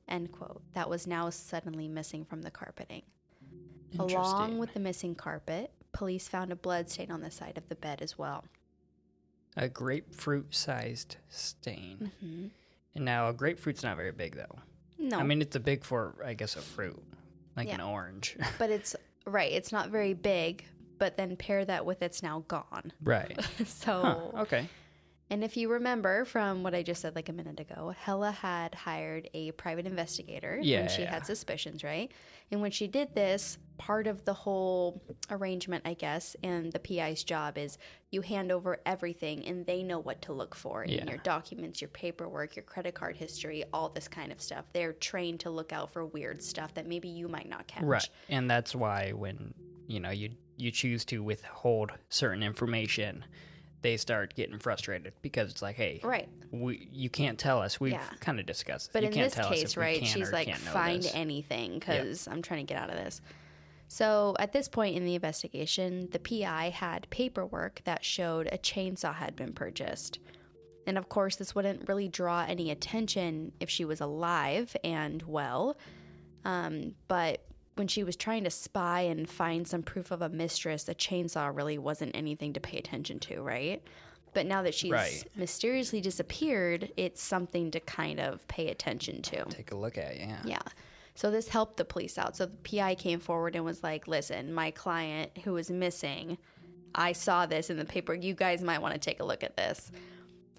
end 0.07 0.31
quote, 0.31 0.61
that 0.73 0.89
was 0.89 1.05
now 1.05 1.29
suddenly 1.29 1.87
missing 1.89 2.23
from 2.25 2.41
the 2.41 2.49
carpeting. 2.49 3.01
Along 3.99 4.57
with 4.57 4.73
the 4.73 4.79
missing 4.79 5.13
carpet, 5.13 5.71
police 5.91 6.27
found 6.29 6.51
a 6.51 6.55
blood 6.55 6.89
stain 6.89 7.11
on 7.11 7.21
the 7.21 7.31
side 7.31 7.57
of 7.57 7.67
the 7.69 7.75
bed 7.75 8.01
as 8.01 8.17
well. 8.17 8.45
a 9.57 9.67
grapefruit-sized 9.69 11.17
stain. 11.29 12.11
hmm 12.21 12.47
And 12.95 13.05
now 13.05 13.27
a 13.29 13.33
grapefruit's 13.33 13.83
not 13.83 13.97
very 13.97 14.11
big 14.11 14.35
though. 14.35 14.59
No, 14.97 15.19
I 15.19 15.23
mean, 15.23 15.41
it's 15.41 15.55
a 15.55 15.59
big 15.59 15.83
for 15.83 16.15
I 16.25 16.33
guess 16.33 16.55
a 16.55 16.61
fruit, 16.61 17.01
like 17.57 17.67
an 17.71 17.81
orange. 17.81 18.37
but 18.57 18.69
it's 18.69 18.95
right. 19.25 19.51
It's 19.51 19.71
not 19.73 19.89
very 19.89 20.13
big. 20.13 20.65
But 20.97 21.17
then 21.17 21.35
pair 21.35 21.65
that 21.65 21.85
with 21.85 22.01
it's 22.01 22.21
now 22.23 22.43
gone. 22.47 22.93
right. 23.03 23.37
so, 23.65 24.31
Huh, 24.33 24.41
okay. 24.43 24.67
and 25.29 25.43
if 25.43 25.57
you 25.57 25.69
remember 25.71 26.25
from 26.25 26.63
what 26.63 26.73
I 26.75 26.83
just 26.83 27.01
said 27.01 27.15
like 27.15 27.29
a 27.29 27.33
minute 27.33 27.59
ago, 27.59 27.93
Hella 27.97 28.31
had 28.31 28.75
hired 28.75 29.29
a 29.33 29.51
private 29.51 29.85
investigator 29.85 30.59
Yeah, 30.61 30.81
when 30.81 30.89
she 30.89 31.01
yeah. 31.03 31.11
had 31.11 31.25
suspicions, 31.25 31.83
right? 31.83 32.11
And 32.51 32.61
when 32.61 32.71
she 32.71 32.87
did 32.87 33.15
this, 33.15 33.57
part 33.77 34.05
of 34.07 34.23
the 34.23 34.33
whole 34.33 35.01
arrangement, 35.31 35.83
I 35.85 35.95
guess, 35.95 36.35
and 36.43 36.71
the 36.71 36.79
PI's 36.79 37.23
job 37.23 37.57
is 37.57 37.77
you 38.11 38.21
hand 38.21 38.51
over 38.51 38.79
everything 38.85 39.45
and 39.47 39.65
they 39.65 39.81
know 39.83 39.99
what 39.99 40.21
to 40.23 40.31
look 40.33 40.55
for 40.55 40.83
in 40.83 40.91
Yeah. 40.91 41.09
your 41.09 41.17
documents, 41.17 41.81
your 41.81 41.89
paperwork, 41.89 42.55
your 42.55 42.63
credit 42.63 42.93
card 42.93 43.17
history, 43.17 43.63
all 43.73 43.89
this 43.89 44.07
kind 44.07 44.31
of 44.31 44.39
stuff. 44.39 44.65
They're 44.73 44.93
trained 44.93 45.39
to 45.41 45.49
look 45.49 45.73
out 45.73 45.91
for 45.91 46.05
weird 46.05 46.41
stuff 46.43 46.75
that 46.75 46.87
maybe 46.87 47.09
you 47.09 47.27
might 47.27 47.49
not 47.49 47.65
catch. 47.67 47.83
Right. 47.83 48.07
And 48.29 48.49
that's 48.49 48.73
why 48.75 49.11
when, 49.11 49.53
you 49.87 49.99
know, 49.99 50.11
you 50.11 50.29
you 50.57 50.71
choose 50.71 51.05
to 51.05 51.21
withhold 51.24 51.91
certain 52.09 52.43
information, 52.43 53.24
they 53.81 53.97
start 53.97 54.33
getting 54.35 54.57
frustrated 54.57 55.13
because 55.21 55.51
it's 55.51 55.62
like, 55.62 55.75
hey, 55.75 56.00
Right. 56.03 56.27
we 56.51 56.88
you 56.91 57.09
can't 57.09 57.38
tell 57.38 57.62
us. 57.62 57.79
We've 57.79 57.93
Yeah. 57.93 58.03
kind 58.19 58.39
of 58.39 58.45
discussed. 58.45 58.91
But 58.93 59.03
you 59.03 59.07
in 59.09 59.13
can't 59.13 59.25
this 59.27 59.33
tell 59.35 59.50
case, 59.51 59.77
right, 59.77 60.05
she's 60.05 60.31
like, 60.31 60.53
find 60.55 61.03
this." 61.03 61.13
anything 61.13 61.75
because 61.79 62.27
I'm 62.27 62.41
trying 62.41 62.65
to 62.65 62.74
get 62.74 62.81
out 62.81 62.89
of 62.89 62.95
this. 62.95 63.21
So 63.88 64.35
at 64.39 64.51
this 64.51 64.67
point 64.67 64.95
in 64.95 65.05
the 65.05 65.13
investigation, 65.13 66.09
the 66.12 66.17
PI 66.19 66.69
had 66.69 67.07
paperwork 67.12 67.81
that 67.83 68.03
showed 68.03 68.47
a 68.51 68.57
chainsaw 68.57 69.13
had 69.13 69.35
been 69.35 69.53
purchased. 69.53 70.17
And 70.88 70.97
of 70.97 71.07
course, 71.09 71.35
this 71.35 71.53
wouldn't 71.53 71.88
really 71.88 72.07
draw 72.07 72.45
any 72.47 72.71
attention 72.71 73.51
if 73.59 73.69
she 73.69 73.85
was 73.85 74.01
alive 74.01 74.75
and 74.83 75.21
well. 75.24 75.77
Um, 76.43 76.95
but 77.07 77.43
when 77.75 77.88
she 77.88 78.03
was 78.03 78.15
trying 78.15 78.44
to 78.46 78.50
spy 78.50 79.01
and 79.01 79.29
find 79.29 79.67
some 79.67 79.84
proof 79.84 80.12
of 80.12 80.22
a 80.22 80.29
mistress, 80.29 80.88
a 80.89 80.96
chainsaw 80.96 81.55
really 81.55 81.77
wasn't 81.77 82.15
anything 82.15 82.53
to 82.53 82.60
pay 82.60 82.77
attention 82.77 83.20
to, 83.20 83.41
right? 83.41 83.84
But 84.34 84.46
now 84.46 84.62
that 84.63 84.74
she's 84.74 84.91
Right. 84.91 85.24
mysteriously 85.36 86.01
disappeared, 86.01 86.91
it's 86.98 87.22
something 87.22 87.72
to 87.72 87.79
kind 87.79 88.20
of 88.20 88.46
pay 88.48 88.70
attention 88.70 89.22
to. 89.24 89.46
Take 89.46 89.72
a 89.72 89.75
look 89.77 89.98
at 89.98 90.17
yeah. 90.17 90.41
Yeah. 90.46 90.62
So 91.15 91.32
this 91.32 91.48
helped 91.50 91.77
the 91.77 91.86
police 91.86 92.17
out. 92.17 92.36
So 92.36 92.46
the 92.46 92.58
PI 92.58 92.96
came 92.96 93.20
forward 93.22 93.55
and 93.55 93.63
was 93.63 93.84
like, 93.84 94.08
listen, 94.08 94.53
my 94.53 94.72
client 94.72 95.32
who 95.46 95.53
was 95.53 95.70
missing, 95.72 96.38
I 96.94 97.13
saw 97.13 97.46
this 97.46 97.70
in 97.70 97.77
the 97.77 97.86
paper. 97.86 98.13
You 98.13 98.34
guys 98.34 98.62
might 98.62 98.82
want 98.82 98.94
to 98.94 99.00
take 99.00 99.22
a 99.22 99.24
look 99.25 99.41
at 99.44 99.55
this. 99.55 99.91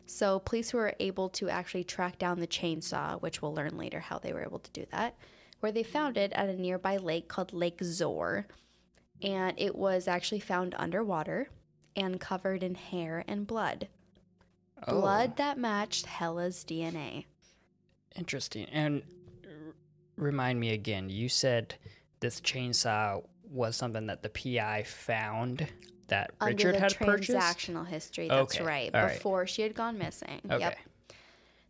So 0.07 0.39
police 0.39 0.73
were 0.73 0.95
able 1.01 1.29
to 1.31 1.51
actually 1.51 1.85
track 1.85 2.19
down 2.19 2.41
the 2.41 2.47
chainsaw, 2.47 3.21
which 3.21 3.43
we'll 3.43 3.55
learn 3.55 3.77
later 3.77 4.01
how 4.01 4.19
they 4.19 4.33
were 4.33 4.43
able 4.43 4.61
to 4.61 4.71
do 4.71 4.87
that, 4.93 5.17
where 5.61 5.73
they 5.73 5.83
found 5.83 6.17
it 6.17 6.33
at 6.33 6.49
a 6.49 6.57
nearby 6.61 6.97
lake 6.97 7.29
called 7.29 7.53
Lake 7.53 7.79
Zoar. 7.83 8.47
And 9.23 9.59
it 9.59 9.75
was 9.75 10.07
actually 10.09 10.41
found 10.41 10.75
underwater 10.79 11.49
and 11.95 12.21
covered 12.21 12.63
in 12.63 12.75
hair 12.75 13.25
and 13.27 13.47
blood. 13.47 13.89
Oh, 14.87 15.01
Blood 15.01 15.37
that 15.39 15.57
matched 15.59 16.05
Hella's 16.07 16.63
DNA. 16.65 17.25
Interesting. 18.15 18.67
And 18.67 19.03
r- 19.45 19.51
remind 20.17 20.61
me 20.61 20.73
again, 20.75 21.09
you 21.09 21.31
said 21.31 21.75
this 22.21 22.41
chainsaw 22.43 23.25
was 23.51 23.77
something 23.77 24.07
that 24.07 24.23
the 24.23 24.29
PI 24.29 24.83
found 24.83 25.67
that 26.09 26.33
Richard 26.43 26.51
under 26.69 26.73
the 26.73 26.79
had 26.81 26.97
purchased? 26.97 27.31
transactional 27.31 27.87
history. 27.87 28.29
That's 28.29 28.55
Okay, 28.57 28.65
right. 28.65 28.95
all 28.95 29.03
right. 29.05 29.15
Before 29.15 29.47
she 29.47 29.63
had 29.63 29.75
gone 29.75 29.97
missing. 29.97 30.41
Okay. 30.45 30.59
Yep. 30.61 30.79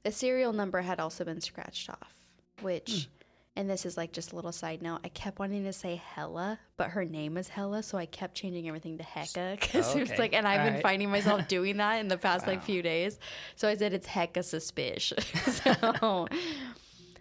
The 0.02 0.12
serial 0.12 0.52
number 0.52 0.81
had 0.83 0.99
also 0.99 1.25
been 1.25 1.40
scratched 1.40 1.88
off, 1.90 2.12
which, 2.61 2.90
Hmm. 2.90 3.15
And 3.56 3.68
this 3.70 3.86
is 3.86 3.96
like 3.96 4.12
just 4.12 4.32
a 4.32 4.36
little 4.36 4.52
side 4.52 4.82
note. 4.82 5.00
I 5.02 5.08
kept 5.08 5.38
wanting 5.38 5.64
to 5.64 5.72
say 5.72 5.96
Hella, 5.96 6.58
but 6.76 6.90
her 6.90 7.04
name 7.04 7.36
is 7.36 7.48
Hella, 7.48 7.82
so 7.82 7.96
I 7.98 8.06
kept 8.06 8.34
changing 8.34 8.68
everything 8.68 8.98
to 8.98 9.04
Hecka 9.04 9.58
because 9.60 9.94
it 9.94 10.00
was 10.00 10.10
Okay, 10.10 10.18
like, 10.18 10.34
and 10.34 10.46
I've 10.46 10.60
all 10.60 10.66
been 10.66 10.75
right. 10.75 10.82
finding 10.82 11.10
myself 11.10 11.48
doing 11.48 11.78
that 11.78 11.94
in 11.96 12.08
the 12.08 12.18
past 12.18 12.46
like 12.46 12.62
few 12.62 12.82
days. 12.82 13.18
So 13.56 13.68
I 13.68 13.75
said 13.76 13.92
it's 13.92 14.06
Hecka 14.06 14.40
suspish. 14.40 15.12
so. 16.00 16.28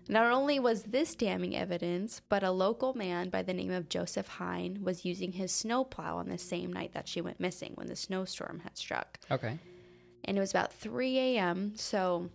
Not 0.08 0.32
only 0.32 0.60
was 0.60 0.84
this 0.84 1.16
damning 1.16 1.56
evidence, 1.56 2.22
but 2.30 2.44
a 2.44 2.52
local 2.52 2.94
man 2.94 3.30
by 3.30 3.42
the 3.42 3.54
name 3.56 3.72
of 3.72 3.90
Joseph 3.90 4.28
Hine 4.28 4.80
was 4.84 5.04
using 5.04 5.32
his 5.32 5.52
snowplow 5.52 6.18
on 6.18 6.30
the 6.30 6.38
same 6.38 6.72
night 6.72 6.94
that 6.94 7.08
she 7.08 7.22
went 7.22 7.40
missing 7.40 7.72
when 7.74 7.88
the 7.88 7.96
snowstorm 7.96 8.60
had 8.60 8.78
struck. 8.78 9.20
Okay. 9.32 9.58
And 10.24 10.38
it 10.38 10.40
was 10.40 10.52
about 10.52 10.74
3 10.74 11.18
a.m., 11.18 11.74
so 11.76 12.30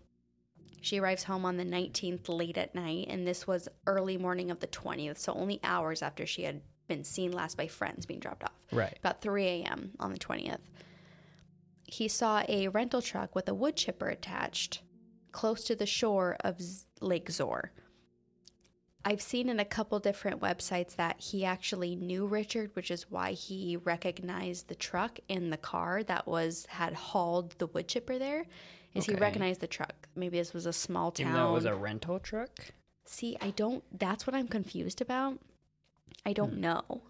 she 0.80 0.98
arrives 0.98 1.24
home 1.24 1.44
on 1.44 1.56
the 1.56 1.64
19th 1.64 2.28
late 2.28 2.56
at 2.58 2.74
night, 2.74 3.06
and 3.08 3.26
this 3.26 3.46
was 3.46 3.68
early 3.86 4.16
morning 4.16 4.50
of 4.50 4.60
the 4.60 4.66
20th, 4.66 5.18
so 5.18 5.32
only 5.34 5.60
hours 5.62 6.02
after 6.02 6.26
she 6.26 6.42
had 6.42 6.62
been 6.88 7.04
seen 7.04 7.30
last 7.32 7.56
by 7.56 7.66
friends 7.68 8.06
being 8.06 8.20
dropped 8.20 8.42
off 8.44 8.52
Right. 8.72 8.96
about 8.98 9.20
3 9.20 9.44
a.m. 9.46 9.92
on 10.00 10.12
the 10.12 10.18
20th. 10.18 10.58
He 11.84 12.08
saw 12.08 12.42
a 12.48 12.68
rental 12.68 13.02
truck 13.02 13.34
with 13.34 13.48
a 13.48 13.54
wood 13.54 13.76
chipper 13.76 14.08
attached 14.08 14.82
close 15.32 15.64
to 15.64 15.76
the 15.76 15.86
shore 15.86 16.36
of 16.40 16.60
Z- 16.60 16.86
Lake 17.00 17.30
Zoar. 17.30 17.72
I've 19.04 19.22
seen 19.22 19.48
in 19.48 19.58
a 19.58 19.64
couple 19.64 19.98
different 19.98 20.40
websites 20.40 20.96
that 20.96 21.20
he 21.20 21.44
actually 21.44 21.96
knew 21.96 22.26
Richard, 22.26 22.70
which 22.74 22.90
is 22.90 23.10
why 23.10 23.32
he 23.32 23.76
recognized 23.76 24.68
the 24.68 24.74
truck 24.74 25.18
and 25.28 25.50
the 25.52 25.56
car 25.56 26.02
that 26.02 26.26
was 26.26 26.66
had 26.66 26.92
hauled 26.94 27.52
the 27.58 27.66
wood 27.66 27.88
chipper 27.88 28.18
there. 28.18 28.46
Is 28.94 29.06
he 29.06 29.14
recognized 29.14 29.60
the 29.60 29.66
truck? 29.66 30.08
Maybe 30.16 30.38
this 30.38 30.52
was 30.52 30.66
a 30.66 30.72
small 30.72 31.10
town. 31.12 31.28
Even 31.28 31.34
though 31.40 31.50
it 31.50 31.54
was 31.54 31.64
a 31.64 31.74
rental 31.74 32.18
truck? 32.18 32.50
See, 33.04 33.36
I 33.40 33.50
don't, 33.50 33.82
that's 33.96 34.26
what 34.26 34.34
I'm 34.34 34.48
confused 34.48 35.00
about. 35.00 35.38
I 36.26 36.32
don't 36.32 36.54
Hmm. 36.54 36.60
know. 36.60 37.02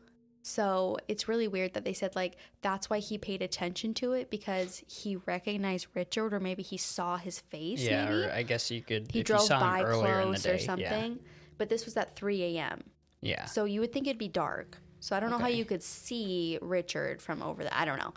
So 0.43 0.97
it's 1.07 1.29
really 1.29 1.49
weird 1.49 1.75
that 1.75 1.85
they 1.85 1.93
said, 1.93 2.17
like, 2.17 2.37
that's 2.63 2.89
why 2.89 2.99
he 2.99 3.19
paid 3.19 3.43
attention 3.43 3.93
to 3.95 4.13
it 4.13 4.31
because 4.31 4.83
he 4.89 5.17
recognized 5.17 5.87
Richard 5.95 6.33
or 6.33 6.41
maybe 6.41 6.63
he 6.63 6.77
saw 6.79 7.19
his 7.19 7.39
face. 7.41 7.83
yeah, 7.83 8.33
I 8.35 8.43
guess 8.43 8.71
you 8.71 8.81
could 8.81 9.11
he 9.13 9.23
drove 9.23 9.49
by 9.51 9.83
earlier 9.83 10.21
in 10.21 10.29
the 10.33 10.39
close 10.39 10.43
day. 10.43 10.55
or 10.55 10.59
something. 10.59 11.19
But 11.59 11.69
this 11.69 11.85
was 11.85 11.95
at 11.99 12.17
3 12.17 12.43
a.m. 12.57 12.85
Yeah. 13.21 13.31
Yeah. 13.33 13.45
So 13.45 13.67
you 13.67 13.81
would 13.81 13.93
think 13.93 14.07
it'd 14.07 14.17
be 14.19 14.29
dark. 14.29 14.79
So 15.01 15.15
I 15.15 15.21
don't 15.21 15.31
know 15.31 15.39
how 15.39 15.47
you 15.47 15.67
could 15.67 15.83
see 15.83 16.59
Richard 16.63 17.21
from 17.21 17.43
over 17.43 17.63
there. 17.63 17.73
I 17.75 17.85
don't 17.85 17.99
know. 17.99 18.15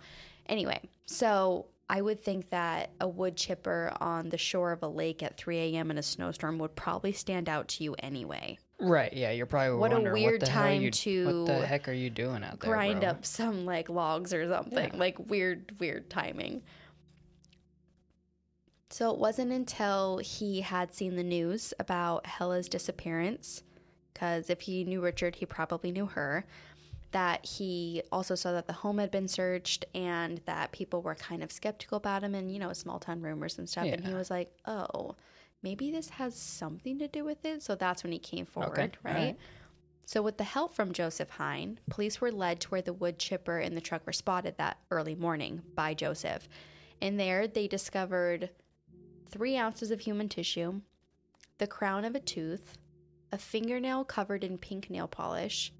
Anyway, 0.47 0.79
so 1.05 1.65
I 1.89 2.01
would 2.01 2.19
think 2.19 2.49
that 2.49 2.91
a 2.99 3.07
wood 3.07 3.35
chipper 3.35 3.91
on 3.99 4.29
the 4.29 4.37
shore 4.37 4.71
of 4.71 4.81
a 4.83 4.87
lake 4.87 5.21
at 5.21 5.37
3 5.37 5.57
a.m. 5.57 5.91
in 5.91 5.97
a 5.97 6.03
snowstorm 6.03 6.57
would 6.59 6.75
probably 6.75 7.11
stand 7.11 7.49
out 7.49 7.67
to 7.69 7.83
you 7.83 7.95
anyway. 7.99 8.57
Right, 8.79 9.13
yeah, 9.13 9.31
you're 9.31 9.45
probably 9.45 9.77
What 9.77 9.93
a 9.93 10.11
weird 10.11 10.41
what 10.41 10.49
time 10.49 10.81
you, 10.81 10.91
to 10.91 11.43
what 11.43 11.45
the 11.47 11.65
heck 11.65 11.87
are 11.87 11.93
you 11.93 12.09
doing 12.09 12.43
out 12.43 12.59
there? 12.59 12.71
Grind 12.71 13.01
bro? 13.01 13.09
up 13.09 13.25
some 13.25 13.65
like 13.65 13.89
logs 13.89 14.33
or 14.33 14.47
something. 14.49 14.91
Yeah. 14.93 14.99
Like 14.99 15.19
weird, 15.29 15.73
weird 15.79 16.09
timing. 16.09 16.63
So 18.89 19.11
it 19.11 19.17
wasn't 19.17 19.51
until 19.51 20.19
he 20.19 20.61
had 20.61 20.93
seen 20.93 21.15
the 21.15 21.23
news 21.23 21.73
about 21.79 22.25
Hella's 22.25 22.69
disappearance, 22.69 23.63
because 24.13 24.49
if 24.49 24.61
he 24.61 24.83
knew 24.83 25.01
Richard, 25.01 25.35
he 25.35 25.45
probably 25.45 25.91
knew 25.91 26.05
her, 26.05 26.45
that 27.13 27.45
he 27.45 28.01
also 28.11 28.35
saw 28.35 28.51
that 28.51 28.67
the 28.67 28.73
home 28.73 28.97
had 28.97 29.09
been 29.09 29.27
searched 29.27 29.85
and 29.95 30.41
that 30.45 30.71
people 30.71 31.01
were 31.01 31.15
kind 31.15 31.41
of 31.41 31.51
skeptical 31.51 31.97
about 31.97 32.23
him 32.23 32.35
and, 32.35 32.51
you 32.51 32.59
know, 32.59 32.73
small 32.73 32.99
town 32.99 33.21
rumors 33.21 33.57
and 33.57 33.69
stuff. 33.69 33.85
And 33.85 34.05
he 34.05 34.13
was 34.13 34.29
like, 34.29 34.51
oh, 34.65 35.15
maybe 35.61 35.91
this 35.91 36.09
has 36.09 36.35
something 36.35 36.99
to 36.99 37.07
do 37.07 37.23
with 37.23 37.45
it. 37.45 37.63
So 37.63 37.75
that's 37.75 38.03
when 38.03 38.11
he 38.11 38.19
came 38.19 38.45
forward, 38.45 38.77
Okay, 38.77 38.91
right? 39.03 39.15
right. 39.15 39.37
So, 40.05 40.21
with 40.21 40.37
the 40.37 40.43
help 40.43 40.75
from 40.75 40.91
Joseph 40.91 41.29
Hine, 41.29 41.79
police 41.89 42.19
were 42.19 42.31
led 42.31 42.59
to 42.61 42.69
where 42.69 42.81
the 42.81 42.91
wood 42.91 43.17
chipper 43.17 43.59
and 43.59 43.75
the 43.77 43.81
truck 43.81 44.05
were 44.05 44.11
spotted 44.11 44.57
that 44.57 44.77
early 44.91 45.15
morning 45.15 45.61
by 45.75 45.93
Joseph. 45.93 46.49
And 47.01 47.17
there 47.17 47.47
they 47.47 47.67
discovered 47.67 48.49
three 49.29 49.55
ounces 49.55 49.91
of 49.91 50.01
human 50.01 50.27
tissue, 50.27 50.81
the 51.57 51.67
crown 51.67 52.03
of 52.03 52.15
a 52.15 52.19
tooth, 52.19 52.77
a 53.31 53.37
fingernail 53.37 54.03
covered 54.03 54.43
in 54.43 54.57
pink 54.57 54.89
nail 54.89 55.07
polish, 55.07 55.71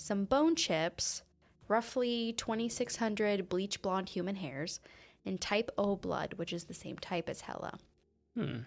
some 0.00 0.24
bone 0.24 0.56
chips, 0.56 1.22
roughly 1.68 2.32
2,600 2.36 3.48
bleach 3.48 3.82
blonde 3.82 4.08
human 4.08 4.36
hairs, 4.36 4.80
and 5.24 5.40
type 5.40 5.70
O 5.76 5.96
blood, 5.96 6.34
which 6.36 6.52
is 6.52 6.64
the 6.64 6.74
same 6.74 6.96
type 6.98 7.28
as 7.28 7.42
Hella. 7.42 7.78
Hmm. 8.36 8.58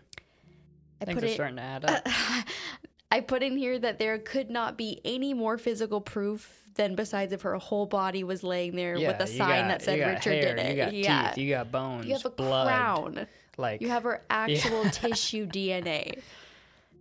I 1.02 1.06
Things 1.06 1.16
put 1.16 1.24
are 1.24 1.28
it. 1.28 1.34
starting 1.34 1.56
to 1.58 1.62
add 1.62 1.86
up. 1.86 2.08
I 3.12 3.20
put 3.20 3.44
in 3.44 3.58
here 3.58 3.78
that 3.78 4.00
there 4.00 4.18
could 4.20 4.50
not 4.50 4.78
be 4.78 5.02
any 5.06 5.34
more 5.34 5.58
physical 5.58 6.02
proof 6.02 6.62
than 6.76 6.96
besides 6.96 7.32
if 7.34 7.42
her 7.44 7.56
whole 7.58 7.86
body 7.86 8.24
was 8.24 8.44
laying 8.44 8.76
there 8.76 8.96
with 8.96 9.20
a 9.20 9.28
sign 9.28 9.64
got- 9.64 9.68
that 9.68 9.82
said 9.84 10.00
Richard 10.00 10.34
hair, 10.44 10.56
did 10.56 10.66
it. 10.66 10.70
You 10.70 10.76
got 10.84 10.94
yeah. 10.94 11.28
teeth, 11.30 11.38
you 11.38 11.50
got 11.50 11.72
bones, 11.72 12.06
You 12.08 12.14
have 12.14 12.26
a 12.26 12.30
blood. 12.32 12.68
crown. 12.68 13.28
Like 13.58 13.82
You 13.82 13.90
have 13.90 14.04
her 14.04 14.24
actual 14.30 14.84
tissue 14.90 15.46
DNA. 15.46 16.20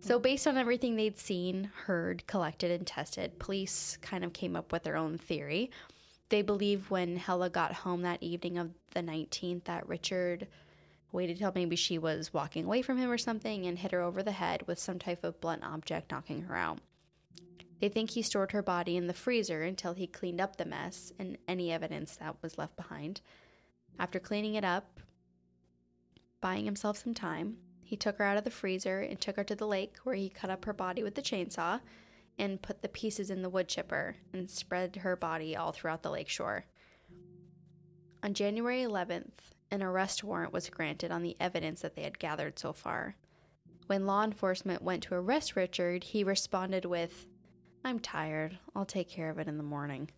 So, 0.03 0.19
based 0.19 0.47
on 0.47 0.57
everything 0.57 0.97
they'd 0.97 1.17
seen, 1.17 1.71
heard, 1.85 2.27
collected, 2.27 2.71
and 2.71 2.85
tested, 2.85 3.39
police 3.39 3.97
kind 4.01 4.25
of 4.25 4.33
came 4.33 4.53
up 4.53 4.73
with 4.73 4.83
their 4.83 4.97
own 4.97 5.17
theory. 5.17 5.71
They 6.27 6.41
believe 6.41 6.91
when 6.91 7.15
Hella 7.15 7.49
got 7.49 7.71
home 7.71 8.01
that 8.01 8.21
evening 8.21 8.57
of 8.57 8.71
the 8.93 8.99
19th 8.99 9.63
that 9.63 9.87
Richard 9.87 10.47
waited 11.13 11.37
till 11.37 11.53
maybe 11.55 11.77
she 11.77 11.97
was 11.97 12.33
walking 12.33 12.65
away 12.65 12.81
from 12.81 12.97
him 12.97 13.09
or 13.09 13.17
something 13.17 13.65
and 13.65 13.79
hit 13.79 13.93
her 13.93 14.01
over 14.01 14.21
the 14.21 14.33
head 14.33 14.67
with 14.67 14.77
some 14.77 14.99
type 14.99 15.23
of 15.23 15.39
blunt 15.39 15.63
object, 15.63 16.11
knocking 16.11 16.41
her 16.41 16.55
out. 16.57 16.79
They 17.79 17.87
think 17.87 18.09
he 18.09 18.21
stored 18.21 18.51
her 18.51 18.61
body 18.61 18.97
in 18.97 19.07
the 19.07 19.13
freezer 19.13 19.63
until 19.63 19.93
he 19.93 20.05
cleaned 20.05 20.41
up 20.41 20.57
the 20.57 20.65
mess 20.65 21.13
and 21.17 21.37
any 21.47 21.71
evidence 21.71 22.17
that 22.17 22.35
was 22.41 22.57
left 22.57 22.75
behind. 22.75 23.21
After 23.97 24.19
cleaning 24.19 24.55
it 24.55 24.65
up, 24.65 24.99
buying 26.41 26.65
himself 26.65 26.97
some 26.97 27.13
time, 27.13 27.59
he 27.83 27.95
took 27.95 28.17
her 28.17 28.25
out 28.25 28.37
of 28.37 28.43
the 28.43 28.49
freezer 28.49 28.99
and 28.99 29.19
took 29.19 29.35
her 29.35 29.43
to 29.43 29.55
the 29.55 29.67
lake 29.67 29.95
where 30.03 30.15
he 30.15 30.29
cut 30.29 30.49
up 30.49 30.65
her 30.65 30.73
body 30.73 31.03
with 31.03 31.15
the 31.15 31.21
chainsaw 31.21 31.79
and 32.37 32.61
put 32.61 32.81
the 32.81 32.89
pieces 32.89 33.29
in 33.29 33.41
the 33.41 33.49
wood 33.49 33.67
chipper 33.67 34.15
and 34.33 34.49
spread 34.49 34.97
her 34.97 35.15
body 35.15 35.55
all 35.55 35.71
throughout 35.71 36.01
the 36.01 36.11
lake 36.11 36.29
shore. 36.29 36.65
On 38.23 38.33
January 38.33 38.81
11th, 38.81 39.53
an 39.69 39.83
arrest 39.83 40.23
warrant 40.23 40.53
was 40.53 40.69
granted 40.69 41.11
on 41.11 41.23
the 41.23 41.35
evidence 41.39 41.81
that 41.81 41.95
they 41.95 42.03
had 42.03 42.19
gathered 42.19 42.57
so 42.57 42.73
far. 42.73 43.15
When 43.87 44.05
law 44.05 44.23
enforcement 44.23 44.81
went 44.81 45.03
to 45.03 45.15
arrest 45.15 45.55
Richard, 45.55 46.05
he 46.05 46.23
responded 46.23 46.85
with, 46.85 47.27
I'm 47.83 47.99
tired. 47.99 48.57
I'll 48.75 48.85
take 48.85 49.09
care 49.09 49.29
of 49.29 49.39
it 49.39 49.47
in 49.47 49.57
the 49.57 49.63
morning. 49.63 50.09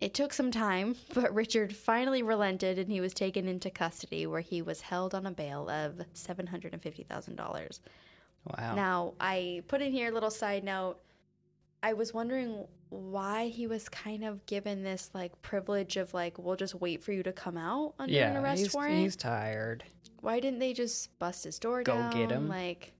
It 0.00 0.14
took 0.14 0.32
some 0.32 0.50
time, 0.50 0.96
but 1.14 1.34
Richard 1.34 1.74
finally 1.74 2.22
relented 2.22 2.78
and 2.78 2.90
he 2.90 3.00
was 3.00 3.14
taken 3.14 3.48
into 3.48 3.70
custody 3.70 4.26
where 4.26 4.40
he 4.40 4.62
was 4.62 4.82
held 4.82 5.14
on 5.14 5.26
a 5.26 5.30
bail 5.30 5.68
of 5.68 6.00
$750,000. 6.14 7.80
wow. 8.44 8.74
Now, 8.74 9.14
I 9.20 9.62
put 9.68 9.82
in 9.82 9.92
here 9.92 10.10
a 10.10 10.12
little 10.12 10.30
side 10.30 10.64
note. 10.64 10.98
I 11.82 11.92
was 11.92 12.12
wondering 12.12 12.66
why 12.90 13.48
he 13.48 13.66
was 13.66 13.88
kind 13.88 14.24
of 14.24 14.44
given 14.46 14.82
this 14.82 15.10
like 15.14 15.40
privilege 15.42 15.96
of 15.96 16.14
like, 16.14 16.38
we'll 16.38 16.56
just 16.56 16.74
wait 16.74 17.02
for 17.02 17.12
you 17.12 17.22
to 17.22 17.32
come 17.32 17.56
out 17.56 17.94
under 17.98 18.18
an 18.18 18.36
arrest 18.36 18.62
he's, 18.62 18.74
warrant. 18.74 18.98
he's 18.98 19.16
tired. 19.16 19.84
Why 20.20 20.40
didn't 20.40 20.58
they 20.58 20.72
just 20.72 21.16
bust 21.18 21.44
his 21.44 21.58
door 21.58 21.82
Go 21.82 21.94
down? 21.94 22.10
Go 22.10 22.18
get 22.18 22.32
him. 22.32 22.48
Like, 22.48 22.92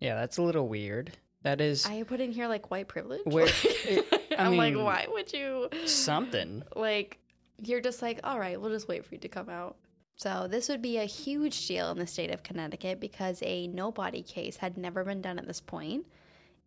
Yeah, 0.00 0.14
that's 0.16 0.38
a 0.38 0.42
little 0.42 0.68
weird. 0.68 1.12
That 1.42 1.60
is 1.60 1.86
I 1.86 2.02
put 2.02 2.20
in 2.20 2.32
here 2.32 2.48
like 2.48 2.70
white 2.70 2.88
privilege. 2.88 3.20
Where- 3.24 3.46
I 3.86 4.02
I'm 4.38 4.56
like, 4.56 4.74
why 4.76 5.06
would 5.10 5.32
you? 5.32 5.68
something. 5.86 6.62
Like, 6.76 7.18
you're 7.62 7.80
just 7.80 8.02
like, 8.02 8.20
all 8.24 8.38
right, 8.38 8.60
we'll 8.60 8.70
just 8.70 8.88
wait 8.88 9.04
for 9.04 9.14
you 9.14 9.20
to 9.20 9.28
come 9.28 9.48
out. 9.48 9.76
So 10.16 10.48
this 10.48 10.68
would 10.68 10.82
be 10.82 10.98
a 10.98 11.04
huge 11.04 11.66
deal 11.68 11.90
in 11.92 11.98
the 11.98 12.06
state 12.06 12.30
of 12.32 12.42
Connecticut 12.42 12.98
because 13.00 13.40
a 13.44 13.68
nobody 13.68 14.22
case 14.22 14.56
had 14.56 14.76
never 14.76 15.04
been 15.04 15.20
done 15.22 15.38
at 15.38 15.46
this 15.46 15.60
point, 15.60 16.06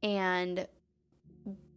and 0.02 0.68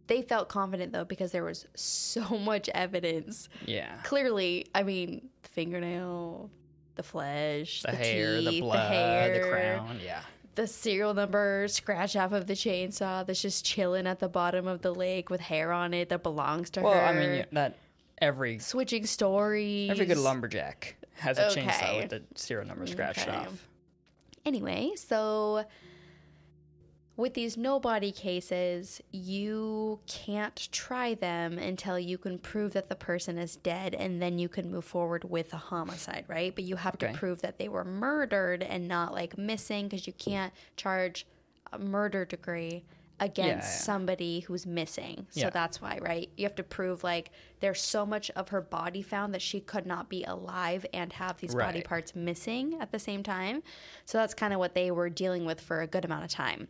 they 0.07 0.21
felt 0.21 0.47
confident 0.49 0.93
though 0.93 1.03
because 1.05 1.31
there 1.31 1.43
was 1.43 1.65
so 1.75 2.21
much 2.39 2.69
evidence. 2.69 3.49
Yeah. 3.65 3.93
Clearly, 4.03 4.67
I 4.73 4.83
mean, 4.83 5.29
the 5.43 5.49
fingernail, 5.49 6.49
the 6.95 7.03
flesh, 7.03 7.81
The, 7.81 7.91
the, 7.91 7.97
hair, 7.97 8.41
the 8.41 8.61
blood, 8.61 8.77
the, 8.77 8.81
hair, 8.95 9.49
crown. 9.51 9.99
Yeah. 10.03 10.21
The 10.55 10.67
serial 10.67 11.13
number 11.13 11.67
scratched 11.67 12.15
off 12.15 12.31
of 12.31 12.47
the 12.47 12.53
chainsaw 12.53 13.25
that's 13.25 13.41
just 13.41 13.65
chilling 13.65 14.07
at 14.07 14.19
the 14.19 14.29
bottom 14.29 14.67
of 14.67 14.81
the 14.81 14.93
lake 14.93 15.29
with 15.29 15.41
hair 15.41 15.71
on 15.71 15.93
it 15.93 16.09
that 16.09 16.23
belongs 16.23 16.69
to 16.71 16.81
Well, 16.81 16.93
her. 16.93 16.99
I 17.01 17.13
mean, 17.13 17.45
that 17.51 17.75
every 18.19 18.59
switching 18.59 19.05
stories. 19.05 19.89
every 19.91 20.05
good 20.05 20.17
lumberjack 20.17 20.95
has 21.17 21.37
a 21.37 21.45
chainsaw 21.47 22.01
with 22.01 22.09
the 22.09 22.21
serial 22.35 22.67
number 22.67 22.87
scratched 22.87 23.27
Okay. 23.27 23.35
off. 23.37 23.67
Anyway, 24.45 24.91
so 24.95 25.65
with 27.17 27.33
these 27.33 27.55
nobody 27.55 28.11
cases, 28.11 29.01
you 29.11 29.99
can't 30.07 30.67
try 30.71 31.13
them 31.13 31.57
until 31.57 31.97
you 31.97 32.17
can 32.17 32.37
prove 32.37 32.73
that 32.73 32.89
the 32.89 32.95
person 32.95 33.37
is 33.37 33.55
dead 33.55 33.95
and 33.95 34.21
then 34.21 34.37
you 34.37 34.49
can 34.49 34.69
move 34.69 34.83
forward 34.85 35.23
with 35.23 35.53
a 35.53 35.57
homicide, 35.57 36.25
right? 36.27 36.53
But 36.53 36.65
you 36.65 36.75
have 36.75 36.95
Okay. 36.95 37.11
to 37.11 37.17
prove 37.17 37.41
that 37.41 37.57
they 37.57 37.69
were 37.69 37.85
murdered 37.85 38.63
and 38.63 38.87
not 38.87 39.13
like 39.13 39.37
missing 39.37 39.87
because 39.87 40.07
you 40.07 40.13
can't 40.13 40.53
charge 40.75 41.25
a 41.71 41.79
murder 41.79 42.25
degree 42.25 42.83
against 43.17 43.65
yeah. 43.65 43.77
somebody 43.83 44.41
who's 44.41 44.65
missing. 44.65 45.25
So 45.29 45.39
Yeah. 45.39 45.49
that's 45.49 45.81
why, 45.81 45.99
right? 46.01 46.29
You 46.35 46.43
have 46.43 46.55
to 46.55 46.63
prove 46.63 47.01
like 47.01 47.31
there's 47.61 47.79
so 47.79 48.05
much 48.05 48.29
of 48.31 48.49
her 48.49 48.59
body 48.59 49.01
found 49.01 49.33
that 49.33 49.41
she 49.41 49.61
could 49.61 49.85
not 49.85 50.09
be 50.09 50.25
alive 50.25 50.85
and 50.93 51.13
have 51.13 51.37
these 51.39 51.55
body 51.55 51.81
parts 51.81 52.13
missing 52.13 52.77
at 52.81 52.91
the 52.91 52.99
same 52.99 53.23
time. 53.23 53.63
So 54.03 54.17
that's 54.17 54.33
kind 54.33 54.51
of 54.51 54.59
what 54.59 54.73
they 54.75 54.91
were 54.91 55.09
dealing 55.09 55.45
with 55.45 55.61
for 55.61 55.79
a 55.81 55.87
good 55.87 56.03
amount 56.03 56.25
of 56.25 56.29
time. 56.29 56.67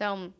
So 0.00 0.32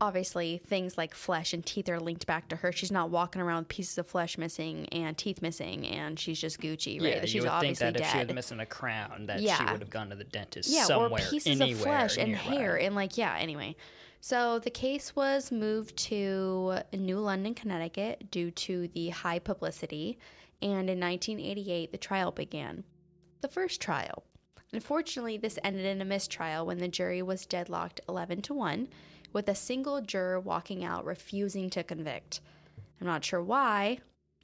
obviously 0.00 0.58
things 0.58 0.96
like 0.96 1.12
flesh 1.12 1.52
and 1.52 1.66
teeth 1.66 1.88
are 1.88 1.98
linked 1.98 2.24
back 2.24 2.48
to 2.50 2.56
her. 2.56 2.70
She's 2.70 2.92
not 2.92 3.10
walking 3.10 3.42
around 3.42 3.62
with 3.62 3.68
pieces 3.68 3.98
of 3.98 4.06
flesh 4.06 4.38
missing 4.38 4.86
and 4.92 5.18
teeth 5.18 5.42
missing 5.42 5.84
and 5.84 6.16
she's 6.16 6.40
just 6.40 6.60
Gucci, 6.60 7.02
right? 7.02 7.16
Yeah, 7.16 7.20
she's 7.22 7.34
you 7.34 7.40
would 7.40 7.46
think 7.48 7.54
obviously 7.54 7.86
that 7.86 8.00
if 8.00 8.10
she 8.12 8.18
was 8.18 8.26
dead. 8.28 8.34
missing 8.36 8.60
a 8.60 8.66
crown, 8.66 9.26
that 9.26 9.40
she 9.40 9.46
would 9.48 9.80
have 9.80 9.90
gone 9.90 10.10
to 10.10 10.14
the 10.14 10.22
dentist 10.22 10.70
yeah, 10.70 10.84
somewhere, 10.84 11.10
or 11.10 11.16
pieces 11.18 11.60
anywhere 11.60 11.72
of 11.72 12.12
flesh 12.12 12.16
and 12.16 12.36
hair 12.36 12.78
and 12.78 12.94
like 12.94 13.18
yeah, 13.18 13.36
anyway. 13.36 13.74
So 14.20 14.60
the 14.60 14.70
case 14.70 15.16
was 15.16 15.50
moved 15.50 15.96
to 15.96 16.78
New 16.92 17.18
London, 17.18 17.54
Connecticut 17.54 18.30
due 18.30 18.52
to 18.52 18.86
the 18.86 19.08
high 19.08 19.40
publicity, 19.40 20.16
and 20.62 20.88
in 20.88 21.00
1988 21.00 21.90
the 21.90 21.98
trial 21.98 22.30
began. 22.30 22.84
The 23.40 23.48
first 23.48 23.80
trial. 23.80 24.22
Unfortunately, 24.74 25.36
this 25.36 25.56
ended 25.62 25.86
in 25.86 26.02
a 26.02 26.04
mistrial 26.04 26.66
when 26.66 26.78
the 26.78 26.88
jury 26.88 27.22
was 27.22 27.46
deadlocked 27.46 28.00
11 28.08 28.42
to 28.42 28.54
1, 28.54 28.88
with 29.32 29.48
a 29.48 29.54
single 29.54 30.00
juror 30.00 30.40
walking 30.40 30.84
out 30.84 31.04
refusing 31.04 31.70
to 31.70 31.84
convict. 31.84 32.40
I'm 33.00 33.06
not 33.06 33.24
sure 33.24 33.40
why. 33.40 33.98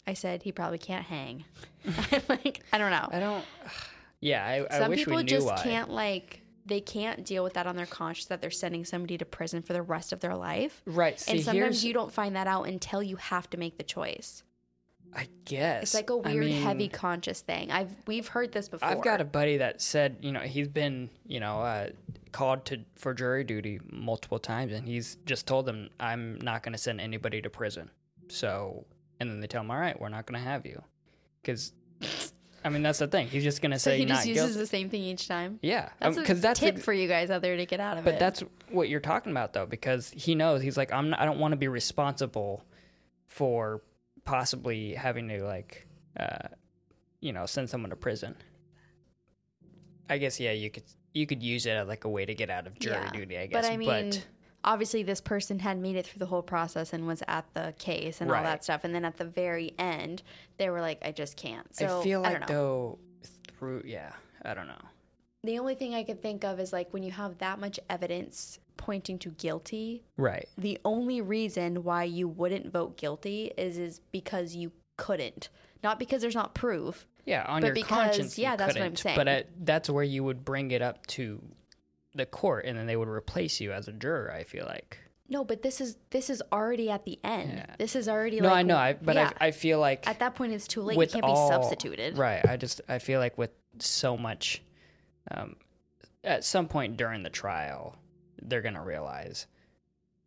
I 0.07 0.15
said 0.15 0.45
he 0.45 0.53
probably 0.53 0.79
can't 0.79 1.05
hang. 1.05 1.45
I'm 2.13 2.23
like, 2.29 2.61
I 2.73 2.79
don't 2.79 2.93
know. 2.93 3.09
I 3.11 3.21
don't. 3.21 3.45
Yeah, 4.23 4.45
I, 4.45 4.77
I 4.77 4.81
Some 4.81 4.91
wish 4.91 4.99
people 4.99 5.17
we 5.17 5.23
knew 5.23 5.29
just 5.29 5.47
why. 5.47 5.63
can't 5.63 5.89
like 5.89 6.43
they 6.67 6.83
can't 6.83 7.25
deal 7.25 7.43
with 7.43 7.55
that 7.55 7.67
on 7.67 7.75
their 7.75 7.87
conscience 7.87 8.27
that 8.27 8.43
they're 8.43 8.51
sending 8.51 8.85
somebody 8.85 9.17
to 9.17 9.25
prison 9.25 9.63
for 9.63 9.73
the 9.73 9.81
rest 9.81 10.13
of 10.13 10.21
their 10.21 10.37
life. 10.37 10.83
Right. 10.85 11.19
See, 11.19 11.33
and 11.33 11.41
sometimes 11.41 11.65
here's, 11.65 11.85
you 11.87 11.95
don't 11.95 12.13
find 12.13 12.37
that 12.37 12.47
out 12.47 12.65
until 12.65 13.03
you 13.03 13.17
have 13.17 13.49
to 13.49 13.57
make 13.57 13.79
the 13.79 13.83
choice. 13.83 14.43
I 15.15 15.27
guess 15.45 15.83
It's 15.83 15.95
like 15.95 16.11
a 16.11 16.17
weird 16.17 16.45
mean, 16.45 16.63
heavy 16.63 16.89
conscious 16.89 17.41
thing. 17.41 17.71
I've 17.73 17.91
we've 18.07 18.29
heard 18.29 18.53
this 18.53 18.69
before. 18.69 18.89
I've 18.89 19.03
got 19.03 19.21
a 19.21 19.25
buddy 19.25 19.57
that 19.57 19.81
said, 19.83 20.19
you 20.21 20.31
know, 20.31 20.41
he's 20.41 20.69
been, 20.69 21.11
you 21.27 21.41
know, 21.41 21.61
uh, 21.61 21.89
called 22.33 22.65
to 22.67 22.79
for 22.95 23.13
jury 23.13 23.43
duty 23.43 23.81
multiple 23.91 24.39
times, 24.39 24.73
and 24.73 24.87
he's 24.87 25.17
just 25.27 25.47
told 25.49 25.67
them, 25.67 25.91
"I'm 25.99 26.39
not 26.43 26.63
going 26.63 26.75
to 26.75 26.79
send 26.79 27.01
anybody 27.01 27.43
to 27.43 27.51
prison." 27.51 27.91
So, 28.29 28.85
and 29.19 29.29
then 29.29 29.41
they 29.41 29.49
tell 29.49 29.63
him, 29.63 29.71
"All 29.73 29.79
right, 29.81 30.01
we're 30.01 30.11
not 30.11 30.27
going 30.27 30.41
to 30.41 30.49
have 30.49 30.65
you," 30.65 30.81
because, 31.43 31.73
I 32.65 32.69
mean, 32.69 32.83
that's 32.85 33.01
the 33.01 33.09
thing. 33.09 33.27
He's 33.27 33.43
just 33.43 33.61
going 33.63 33.73
to 33.73 33.81
so 33.81 33.91
say 33.91 33.99
he 33.99 34.05
just 34.05 34.27
uses 34.27 34.45
guilty. 34.47 34.61
the 34.61 34.67
same 34.69 34.91
thing 34.91 35.03
each 35.03 35.27
time. 35.27 35.59
Yeah, 35.61 35.89
That's 35.99 36.17
because 36.17 36.39
a 36.39 36.43
that's 36.43 36.61
tip 36.61 36.77
ex- 36.77 36.85
for 36.85 36.93
you 36.93 37.09
guys 37.09 37.31
out 37.31 37.43
there 37.43 37.57
to 37.57 37.67
get 37.67 37.81
out 37.81 37.99
of 37.99 38.05
But 38.05 38.15
it. 38.15 38.21
that's 38.21 38.45
what 38.71 38.89
you're 38.89 39.01
talking 39.01 39.33
about, 39.33 39.55
though, 39.55 39.67
because 39.67 40.11
he 40.11 40.37
knows 40.37 40.63
he's 40.63 40.77
like, 40.77 40.93
I'm. 40.93 41.11
Not, 41.11 41.19
I 41.21 41.25
don't 41.25 41.41
want 41.41 41.51
to 41.51 41.57
be 41.57 41.67
responsible 41.67 42.65
for 43.27 43.83
possibly 44.25 44.95
having 44.95 45.29
to 45.29 45.43
like, 45.45 45.87
uh, 46.19 46.49
you 47.21 47.33
know, 47.33 47.47
send 47.47 47.69
someone 47.71 47.91
to 47.91 47.97
prison. 47.97 48.37
I 50.09 50.19
guess 50.19 50.41
yeah, 50.41 50.53
you 50.53 50.71
could 50.71 50.85
you 51.13 51.27
could 51.27 51.43
use 51.43 51.67
it 51.67 51.71
as 51.71 51.89
like 51.89 52.05
a 52.05 52.09
way 52.09 52.25
to 52.25 52.35
get 52.35 52.51
out 52.51 52.67
of 52.67 52.79
jury 52.79 52.97
Yeah. 52.97 53.11
duty. 53.13 53.39
I 53.39 53.47
guess, 53.47 53.63
But 53.67 53.73
I 53.73 53.77
mean, 53.77 54.13
obviously, 54.65 55.03
this 55.03 55.21
person 55.21 55.59
had 55.61 55.79
made 55.79 55.97
it 55.97 56.07
through 56.07 56.19
the 56.21 56.27
whole 56.27 56.43
process 56.43 56.93
and 56.93 57.07
was 57.07 57.23
at 57.29 57.47
the 57.55 57.75
case 57.79 58.21
and 58.21 58.31
all 58.31 58.43
that 58.43 58.65
stuff. 58.65 58.85
And 58.85 58.95
then 58.95 59.05
at 59.05 59.17
the 59.17 59.25
very 59.25 59.73
end, 59.79 60.23
they 60.59 60.71
were 60.71 60.81
like, 60.81 60.99
"I 61.05 61.13
just 61.13 61.37
can't." 61.37 61.75
So 61.75 62.01
I 62.01 62.03
feel 62.05 62.21
I 62.21 62.23
like 62.33 62.33
don't 62.33 62.41
know. 62.41 62.55
though 62.55 62.99
through 63.59 63.83
yeah, 63.85 64.13
I 64.45 64.55
don't 64.55 64.67
know. 64.69 64.83
The 65.43 65.59
only 65.59 65.75
thing 65.75 65.95
I 65.95 66.03
could 66.05 66.21
think 66.21 66.45
of 66.45 66.61
is 66.61 66.73
like 66.73 66.93
when 66.93 67.03
you 67.03 67.13
have 67.13 67.39
that 67.39 67.59
much 67.59 67.81
evidence 67.89 68.59
pointing 68.81 69.19
to 69.21 69.29
guilty, 69.31 70.03
Right. 70.17 70.49
the 70.57 70.79
only 70.85 71.21
reason 71.21 71.85
why 71.85 72.05
you 72.05 72.27
wouldn't 72.27 72.73
vote 72.73 72.97
guilty 72.97 73.53
is 73.59 73.77
is 73.79 74.01
because 74.11 74.57
you 74.57 74.73
couldn't, 74.97 75.51
not 75.85 75.99
because 75.99 76.23
there's 76.23 76.35
not 76.35 76.55
proof. 76.55 77.07
Yeah, 77.27 77.45
on 77.47 77.61
But 77.61 77.67
your 77.69 77.75
because- 77.75 77.89
conscience. 78.07 78.39
you 78.39 78.43
yeah, 78.45 78.57
that's 78.57 78.75
what 78.75 78.83
I'm 78.83 78.97
saying. 78.97 79.17
But 79.17 79.29
uh, 79.29 79.43
that's 79.61 79.91
where 79.91 80.03
you 80.03 80.25
would 80.25 80.45
bring 80.45 80.71
it 80.71 80.81
up 80.83 81.07
to 81.09 81.43
the 82.15 82.25
court, 82.27 82.65
and 82.65 82.77
then 82.79 82.87
they 82.87 82.97
would 82.97 83.07
replace 83.09 83.61
you 83.61 83.71
as 83.73 83.87
a 83.87 83.93
juror. 83.93 84.33
I 84.33 84.43
feel 84.45 84.65
like. 84.67 84.99
No, 85.29 85.45
but 85.45 85.63
this 85.63 85.81
is 85.81 85.97
this 86.11 86.29
is 86.31 86.43
already 86.51 86.91
at 86.91 87.05
the 87.05 87.21
end. 87.23 87.53
Yeah. 87.59 87.77
This 87.79 87.95
is 87.95 88.09
already 88.09 88.41
No, 88.41 88.49
like 88.49 88.57
I 88.57 88.63
know. 88.63 88.77
I, 88.77 88.93
but 88.95 89.15
yeah. 89.15 89.31
I, 89.39 89.49
I 89.49 89.51
feel 89.53 89.79
like 89.79 90.09
at 90.09 90.19
that 90.19 90.35
point 90.35 90.53
it's 90.55 90.67
too 90.67 90.81
late. 90.83 90.99
It 90.99 91.13
can't 91.13 91.25
all- 91.25 91.49
be 91.49 91.53
substituted. 91.55 92.17
Right. 92.19 92.45
I 92.49 92.57
just 92.57 92.81
I 92.89 92.99
feel 92.99 93.21
like 93.21 93.37
with 93.39 93.51
so 93.79 94.17
much, 94.17 94.63
um, 95.31 95.55
at 96.25 96.43
some 96.45 96.67
point 96.67 96.97
during 96.97 97.23
the 97.23 97.31
trial, 97.31 97.95
they're 98.43 98.63
gonna 98.63 98.83
realize 98.85 99.47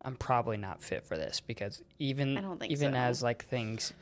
I'm 0.02 0.16
probably 0.16 0.56
not 0.56 0.82
fit 0.82 1.04
for 1.06 1.16
this 1.16 1.40
because 1.40 1.82
even 1.98 2.36
I 2.36 2.40
don't 2.42 2.58
think 2.60 2.72
even 2.72 2.92
so. 2.92 2.98
as 2.98 3.22
like 3.22 3.44
things 3.44 3.92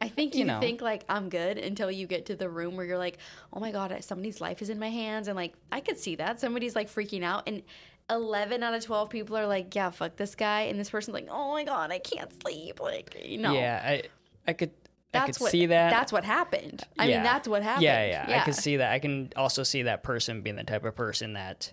I 0.00 0.08
think 0.08 0.34
You 0.34 0.40
you, 0.40 0.44
know. 0.46 0.58
think 0.60 0.80
like 0.80 1.04
I'm 1.08 1.28
good 1.28 1.58
until 1.58 1.90
you 1.90 2.06
get 2.06 2.26
to 2.26 2.36
the 2.36 2.48
room 2.48 2.76
where 2.76 2.84
you're 2.84 2.98
like, 2.98 3.18
oh 3.52 3.60
my 3.60 3.70
god, 3.70 3.96
somebody's 4.02 4.40
life 4.40 4.60
is 4.60 4.68
in 4.68 4.78
my 4.78 4.88
hands, 4.90 5.28
and 5.28 5.36
like 5.36 5.54
I 5.70 5.80
could 5.80 5.98
see 5.98 6.16
that 6.16 6.40
somebody's 6.40 6.74
like 6.74 6.88
freaking 6.88 7.22
out, 7.22 7.44
and 7.46 7.62
eleven 8.10 8.62
out 8.64 8.74
of 8.74 8.84
twelve 8.84 9.10
people 9.10 9.36
are 9.36 9.46
like, 9.46 9.74
yeah, 9.74 9.90
fuck 9.90 10.16
this 10.16 10.34
guy, 10.34 10.62
and 10.62 10.78
this 10.78 10.90
person's 10.90 11.14
like, 11.14 11.28
oh 11.30 11.52
my 11.52 11.62
god, 11.64 11.92
I 11.92 11.98
can't 12.00 12.30
sleep, 12.42 12.80
like 12.80 13.16
you 13.24 13.38
know, 13.38 13.54
yeah 13.54 13.80
I 13.84 14.02
I 14.46 14.54
could 14.54 14.70
I 15.14 15.26
could 15.26 15.36
what 15.36 15.50
see 15.52 15.66
that 15.66 15.90
That's 15.90 16.10
what 16.12 16.24
happened. 16.24 16.82
I 16.98 17.06
Yeah. 17.06 17.16
mean, 17.16 17.22
that's 17.24 17.46
what 17.46 17.62
happened. 17.62 17.84
Yeah, 17.84 18.24
yeah, 18.28 18.40
I 18.40 18.44
can 18.44 18.54
see 18.54 18.78
that. 18.78 18.92
I 18.92 18.98
can 18.98 19.30
also 19.36 19.62
see 19.62 19.82
that 19.82 20.02
person 20.02 20.40
being 20.40 20.56
the 20.56 20.64
type 20.64 20.84
of 20.84 20.96
person 20.96 21.34
that, 21.34 21.72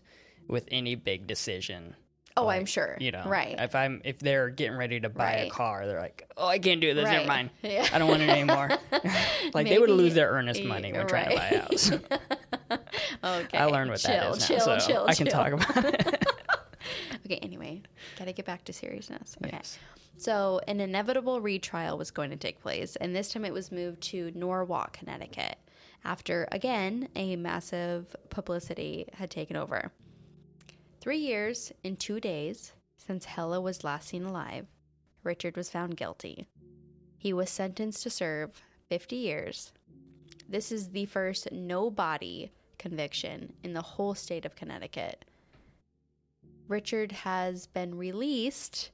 with 0.50 0.68
any 0.72 0.96
big 0.96 1.28
decision, 1.28 1.96
Oh, 2.40 2.48
I'm 2.48 2.66
sure. 2.66 2.98
You 3.00 3.12
know, 3.12 3.24
right? 3.26 3.56
If 3.60 3.76
I'm 3.76 4.02
if 4.06 4.20
they're 4.20 4.50
getting 4.50 4.78
ready 4.78 5.00
to 5.00 5.10
buy 5.10 5.34
a 5.34 5.50
car, 5.50 5.86
they're 5.86 6.00
like, 6.00 6.30
"Oh, 6.38 6.48
I 6.48 6.60
can't 6.60 6.80
do 6.80 6.94
this. 6.94 7.06
Never 7.06 7.28
mind. 7.28 7.50
Yeah. 7.62 7.88
I 7.92 8.00
don't 8.00 8.08
want 8.08 8.22
it 8.22 8.30
anymore." 8.30 8.70
like 9.54 9.68
they 9.68 9.78
would 9.78 9.90
lose 9.90 10.14
their 10.14 10.30
earnest 10.30 10.64
money 10.64 10.94
when 10.94 11.08
trying 11.08 11.32
to 11.32 11.36
buy 11.36 11.48
a 11.48 11.62
house. 11.62 11.92
okay, 13.24 13.58
I 13.58 13.66
learned 13.66 13.92
what 13.92 14.00
chill, 14.00 14.12
that 14.12 14.38
is 14.38 14.50
now, 14.50 14.56
chill, 14.56 14.60
so 14.60 14.78
chill, 14.80 15.06
I 15.08 15.16
can 15.16 15.28
chill. 15.28 15.34
talk 15.34 15.52
about 15.54 15.86
it. 15.86 16.26
Okay, 17.26 17.38
anyway, 17.38 17.82
gotta 18.18 18.32
get 18.32 18.46
back 18.46 18.64
to 18.66 18.74
seriousness. 18.74 19.36
Okay. 19.44 19.52
Yes. 19.54 19.78
So, 20.18 20.60
an 20.68 20.82
inevitable 20.82 21.40
retrial 21.40 21.98
was 21.98 22.12
going 22.12 22.30
to 22.32 22.36
take 22.36 22.62
place, 22.62 22.98
and 22.98 23.16
this 23.16 23.32
time 23.32 23.46
it 23.46 23.54
was 23.54 23.72
moved 23.72 24.02
to 24.04 24.32
Norwalk, 24.36 24.94
Connecticut, 24.94 25.56
after, 26.04 26.46
again, 26.52 27.08
a 27.16 27.38
massive 27.38 28.16
publicity 28.30 29.08
had 29.14 29.30
taken 29.30 29.56
over. 29.56 29.94
Three 31.00 31.18
years 31.18 31.72
and 31.84 31.98
two 32.00 32.20
days 32.20 32.74
since 32.98 33.26
Hella 33.26 33.62
was 33.62 33.84
last 33.84 34.10
seen 34.10 34.26
alive, 34.26 34.68
Richard 35.24 35.56
was 35.56 35.70
found 35.70 35.98
guilty. 35.98 36.48
He 37.18 37.34
was 37.34 37.50
sentenced 37.50 38.04
to 38.04 38.10
serve 38.10 38.62
50 38.90 39.16
years. 39.16 39.72
This 40.48 40.72
is 40.72 40.90
the 40.90 41.06
first 41.06 41.52
no 41.52 41.90
body 41.90 42.52
conviction 42.78 43.54
in 43.64 43.74
the 43.74 43.82
whole 43.82 44.14
state 44.14 44.46
of 44.46 44.56
Connecticut. 44.56 45.26
Richard 46.68 47.12
has 47.12 47.68
been 47.68 47.98
released 47.98 48.92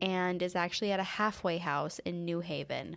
and 0.00 0.42
is 0.42 0.54
actually 0.54 0.92
at 0.92 1.00
a 1.00 1.04
halfway 1.04 1.58
house 1.58 1.98
in 2.00 2.24
New 2.24 2.40
Haven. 2.40 2.96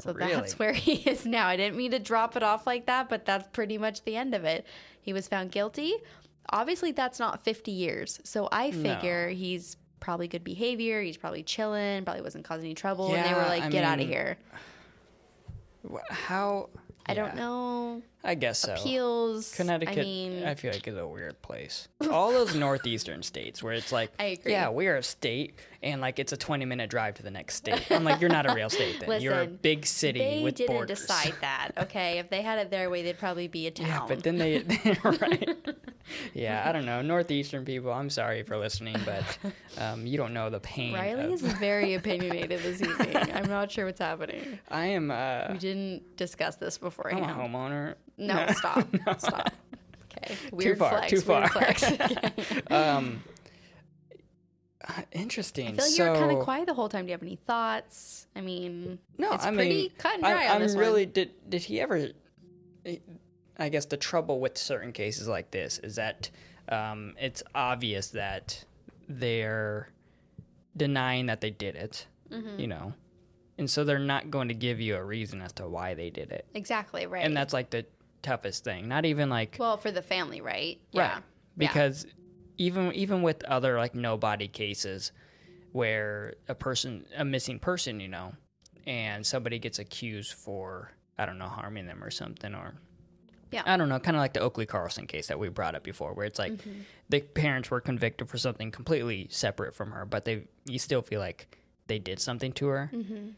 So 0.00 0.12
Really? 0.12 0.34
that's 0.34 0.58
where 0.58 0.72
he 0.72 0.94
is 1.08 1.26
now. 1.26 1.48
I 1.48 1.56
didn't 1.56 1.76
mean 1.76 1.90
to 1.90 1.98
drop 1.98 2.36
it 2.36 2.42
off 2.42 2.66
like 2.66 2.86
that, 2.86 3.08
but 3.08 3.24
that's 3.24 3.48
pretty 3.52 3.76
much 3.78 4.04
the 4.04 4.16
end 4.16 4.34
of 4.34 4.44
it. 4.44 4.66
He 5.00 5.12
was 5.12 5.28
found 5.28 5.52
guilty 5.52 5.94
obviously 6.50 6.92
that's 6.92 7.18
not 7.18 7.40
50 7.42 7.70
years. 7.70 8.20
So 8.24 8.48
I 8.52 8.70
No. 8.70 8.82
figure 8.82 9.28
he's 9.28 9.76
probably 10.00 10.28
good 10.28 10.44
behavior. 10.44 11.02
He's 11.02 11.16
probably 11.16 11.42
chilling, 11.42 12.04
probably 12.04 12.22
wasn't 12.22 12.44
causing 12.44 12.66
any 12.66 12.74
trouble. 12.74 13.14
and 13.14 13.24
they 13.24 13.34
were 13.34 13.42
Yeah, 13.42 13.48
like, 13.48 13.62
I 13.64 13.68
get 13.70 13.84
out 13.84 14.00
of 14.00 14.06
here. 14.06 14.36
How? 16.10 16.68
I 17.06 17.14
don't 17.14 17.36
know. 17.36 18.02
I 18.28 18.34
guess 18.34 18.58
so. 18.58 18.74
Appeals. 18.74 19.54
Connecticut, 19.54 19.98
I 19.98 20.50
I, 20.50 20.54
feel 20.56 20.72
like 20.72 20.86
is 20.88 20.96
a 20.96 21.06
weird 21.06 21.40
place. 21.42 21.86
All 22.10 22.32
those 22.32 22.54
northeastern 22.66 23.22
states 23.22 23.62
where 23.62 23.72
it's 23.74 23.92
like, 23.92 24.10
I 24.18 24.24
agree. 24.24 24.50
yeah, 24.52 24.68
we're 24.68 24.96
a 24.96 25.02
state, 25.02 25.54
and 25.82 26.00
like 26.00 26.18
it's 26.18 26.32
a 26.32 26.36
twenty-minute 26.36 26.90
drive 26.90 27.14
to 27.14 27.22
the 27.22 27.30
next 27.30 27.54
state. 27.54 27.90
I'm 27.90 28.02
like, 28.02 28.20
you're 28.20 28.28
not 28.30 28.50
a 28.50 28.54
real 28.54 28.68
state 28.68 28.98
then. 28.98 29.20
you're 29.22 29.40
a 29.42 29.46
big 29.46 29.86
city 29.86 30.18
they 30.18 30.42
with 30.42 30.56
didn't 30.56 30.74
borders. 30.74 30.98
decide 31.00 31.34
that. 31.40 31.70
Okay, 31.78 32.18
if 32.18 32.28
they 32.28 32.42
had 32.42 32.58
it 32.58 32.70
their 32.70 32.90
way, 32.90 33.02
they'd 33.02 33.18
probably 33.18 33.46
be 33.48 33.68
a 33.68 33.70
town. 33.70 33.86
Yeah, 33.86 34.04
but 34.08 34.22
then 34.24 34.36
they, 34.36 34.64
right? 35.04 35.56
Yeah, 36.34 36.64
I 36.66 36.72
don't 36.72 36.84
know. 36.86 37.02
Northeastern 37.02 37.64
people, 37.64 37.92
I'm 37.92 38.10
sorry 38.10 38.42
for 38.42 38.56
listening, 38.56 38.96
but 39.04 39.38
um, 39.78 40.06
you 40.06 40.16
don't 40.16 40.32
know 40.34 40.50
the 40.50 40.60
pain. 40.60 40.94
Riley 40.94 41.24
of- 41.26 41.32
is 41.32 41.42
very 41.42 41.94
opinionated 41.94 42.60
this 42.62 42.82
evening. 42.82 43.16
I'm 43.34 43.48
not 43.48 43.70
sure 43.70 43.86
what's 43.86 44.00
happening. 44.00 44.58
I 44.68 44.86
am. 44.86 45.10
Uh, 45.10 45.48
We 45.52 45.58
didn't 45.58 46.16
discuss 46.16 46.56
this 46.56 46.78
before. 46.78 47.12
I'm 47.14 47.22
a 47.22 47.26
homeowner. 47.28 47.94
No, 48.18 48.46
stop. 48.54 48.86
Stop. 49.18 49.52
Okay. 50.16 50.34
Weird 50.52 50.78
far, 50.78 50.90
flex. 50.90 51.10
too 51.10 51.20
far. 51.20 51.48
flex. 51.48 51.84
Um, 52.70 53.22
interesting. 55.12 55.66
I 55.68 55.70
feel 55.72 55.84
like 55.84 55.92
so, 55.92 56.04
you 56.04 56.10
were 56.10 56.16
kind 56.16 56.30
of 56.36 56.42
quiet 56.44 56.66
the 56.66 56.74
whole 56.74 56.88
time. 56.88 57.04
Do 57.04 57.08
you 57.10 57.12
have 57.14 57.22
any 57.22 57.36
thoughts? 57.36 58.26
I 58.34 58.40
mean, 58.40 58.98
No, 59.18 59.32
it's 59.32 59.44
I 59.44 59.52
pretty 59.54 59.70
mean, 59.70 59.90
cut 59.98 60.14
and 60.16 60.26
I, 60.26 60.48
on 60.48 60.56
I'm 60.56 60.62
this 60.62 60.74
really 60.74 61.04
one. 61.04 61.12
did. 61.12 61.30
Did 61.50 61.62
he 61.62 61.80
ever? 61.80 62.08
I 63.58 63.68
guess 63.68 63.86
the 63.86 63.96
trouble 63.96 64.38
with 64.40 64.56
certain 64.58 64.92
cases 64.92 65.28
like 65.28 65.50
this 65.50 65.78
is 65.78 65.96
that 65.96 66.30
um, 66.68 67.14
it's 67.18 67.42
obvious 67.54 68.08
that 68.08 68.64
they're 69.08 69.88
denying 70.76 71.26
that 71.26 71.40
they 71.40 71.50
did 71.50 71.74
it. 71.74 72.06
Mm-hmm. 72.30 72.60
You 72.60 72.66
know, 72.66 72.92
and 73.58 73.70
so 73.70 73.84
they're 73.84 73.98
not 73.98 74.30
going 74.30 74.48
to 74.48 74.54
give 74.54 74.80
you 74.80 74.96
a 74.96 75.02
reason 75.04 75.40
as 75.42 75.52
to 75.54 75.68
why 75.68 75.94
they 75.94 76.10
did 76.10 76.30
it, 76.32 76.44
Exactly 76.54 77.06
right. 77.06 77.24
and 77.24 77.36
that's 77.36 77.52
like 77.52 77.70
the 77.70 77.86
toughest 78.26 78.64
thing. 78.64 78.88
Not 78.88 79.04
even 79.04 79.28
like 79.30 79.56
well 79.58 79.76
for 79.76 79.90
the 79.90 80.02
family, 80.02 80.40
right? 80.40 80.78
Yeah. 80.92 81.14
Right. 81.14 81.22
Because 81.56 82.06
even 82.58 82.92
even 82.92 83.22
with 83.22 83.44
other 83.44 83.78
like 83.78 83.94
nobody 83.94 84.48
cases 84.48 85.12
where 85.72 86.34
a 86.48 86.54
person 86.54 87.06
a 87.16 87.24
missing 87.24 87.58
person, 87.58 88.00
you 88.00 88.08
know, 88.08 88.32
and 88.86 89.24
somebody 89.26 89.58
gets 89.58 89.78
accused 89.78 90.32
for 90.34 90.92
I 91.18 91.26
don't 91.26 91.38
know, 91.38 91.48
harming 91.48 91.86
them 91.86 92.02
or 92.04 92.10
something 92.10 92.54
or 92.54 92.74
Yeah. 93.52 93.62
I 93.64 93.76
don't 93.76 93.88
know, 93.88 93.98
kind 94.00 94.16
of 94.16 94.20
like 94.20 94.32
the 94.34 94.40
Oakley 94.40 94.66
Carlson 94.66 95.06
case 95.06 95.28
that 95.28 95.38
we 95.38 95.48
brought 95.48 95.74
up 95.74 95.82
before 95.84 96.12
where 96.14 96.26
it's 96.26 96.38
like 96.38 96.52
Mm-hmm. 96.52 96.80
the 97.08 97.20
parents 97.20 97.70
were 97.70 97.80
convicted 97.80 98.28
for 98.28 98.38
something 98.38 98.70
completely 98.70 99.28
separate 99.30 99.74
from 99.74 99.92
her, 99.92 100.04
but 100.04 100.24
they 100.24 100.44
you 100.66 100.78
still 100.78 101.02
feel 101.02 101.20
like 101.20 101.56
they 101.86 101.98
did 101.98 102.18
something 102.20 102.52
to 102.52 102.66
her. 102.66 102.90
Mm-hmm. 102.92 103.28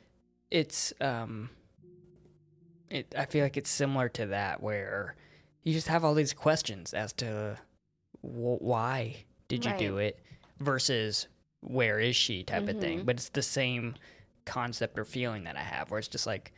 It's 0.51 0.93
um 1.01 1.51
it 2.91 3.15
I 3.17 3.25
feel 3.27 3.43
like 3.45 3.57
it's 3.57 3.71
similar 3.71 4.09
to 4.11 4.27
that 4.27 4.63
where 4.63 5.15
you 5.63 5.73
just 5.73 5.89
have 5.89 6.05
all 6.05 6.15
these 6.15 6.33
questions 6.33 6.95
as 6.95 7.13
to 7.15 7.59
wh- 8.23 8.61
why 8.63 9.25
did 9.49 9.65
you 9.65 9.73
do 9.79 9.99
it 9.99 10.19
versus 10.59 11.29
where 11.61 11.99
is 11.99 12.17
she 12.17 12.43
type 12.45 12.69
of 12.69 12.81
thing 12.81 13.01
Mhm. 13.01 13.07
but 13.07 13.17
it's 13.17 13.29
the 13.31 13.43
same 13.43 13.95
concept 14.45 14.99
or 14.99 15.05
feeling 15.05 15.45
that 15.45 15.57
i 15.57 15.61
have 15.61 15.91
where 15.91 15.99
it's 15.99 16.09
just 16.09 16.27
like 16.27 16.53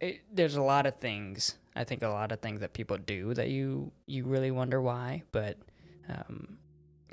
it, 0.00 0.20
there's 0.32 0.56
a 0.56 0.62
lot 0.62 0.84
of 0.84 0.96
things 0.96 1.56
i 1.74 1.84
think 1.84 2.02
a 2.02 2.08
lot 2.08 2.30
of 2.32 2.40
things 2.40 2.60
that 2.60 2.72
people 2.72 2.98
do 2.98 3.32
that 3.34 3.48
you 3.48 3.90
you 4.06 4.24
really 4.24 4.50
wonder 4.50 4.80
why 4.82 5.22
but 5.32 5.56
um 6.08 6.58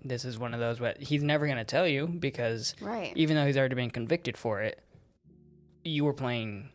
this 0.04 0.26
is 0.26 0.38
one 0.38 0.54
of 0.54 0.60
those 0.60 0.80
but 0.80 0.98
he's 1.02 1.24
never 1.24 1.46
going 1.46 1.58
to 1.58 1.64
tell 1.64 1.88
you 1.88 2.08
because 2.08 2.76
Right. 2.82 3.14
even 3.16 3.36
though 3.38 3.46
he's 3.46 3.56
already 3.58 3.76
been 3.76 3.92
convicted 3.92 4.36
for 4.38 4.62
it, 4.62 4.84
you 5.86 6.04
were 6.04 6.14
playing 6.14 6.70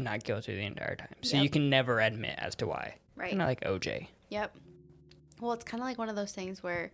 not 0.00 0.24
guilty 0.24 0.54
the 0.54 0.62
entire 0.62 0.96
time. 0.96 1.14
So 1.22 1.36
you 1.36 1.50
can 1.50 1.70
never 1.70 2.00
admit 2.00 2.34
as 2.38 2.54
to 2.56 2.66
why. 2.66 2.96
Right. 3.16 3.30
Kind 3.30 3.42
of 3.42 3.48
like 3.48 3.60
OJ. 3.62 4.08
Yep. 4.30 4.56
Well, 5.40 5.52
it's 5.52 5.64
kind 5.64 5.82
of 5.82 5.86
like 5.86 5.98
one 5.98 6.08
of 6.08 6.16
those 6.16 6.32
things 6.32 6.62
where 6.62 6.92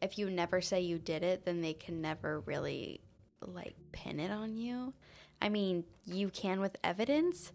if 0.00 0.18
you 0.18 0.30
never 0.30 0.60
say 0.60 0.80
you 0.80 0.98
did 0.98 1.22
it, 1.22 1.44
then 1.44 1.60
they 1.60 1.72
can 1.72 2.00
never 2.00 2.40
really 2.40 3.00
like 3.40 3.74
pin 3.92 4.20
it 4.20 4.30
on 4.30 4.56
you. 4.56 4.92
I 5.40 5.48
mean, 5.48 5.84
you 6.04 6.28
can 6.30 6.60
with 6.60 6.76
evidence, 6.82 7.52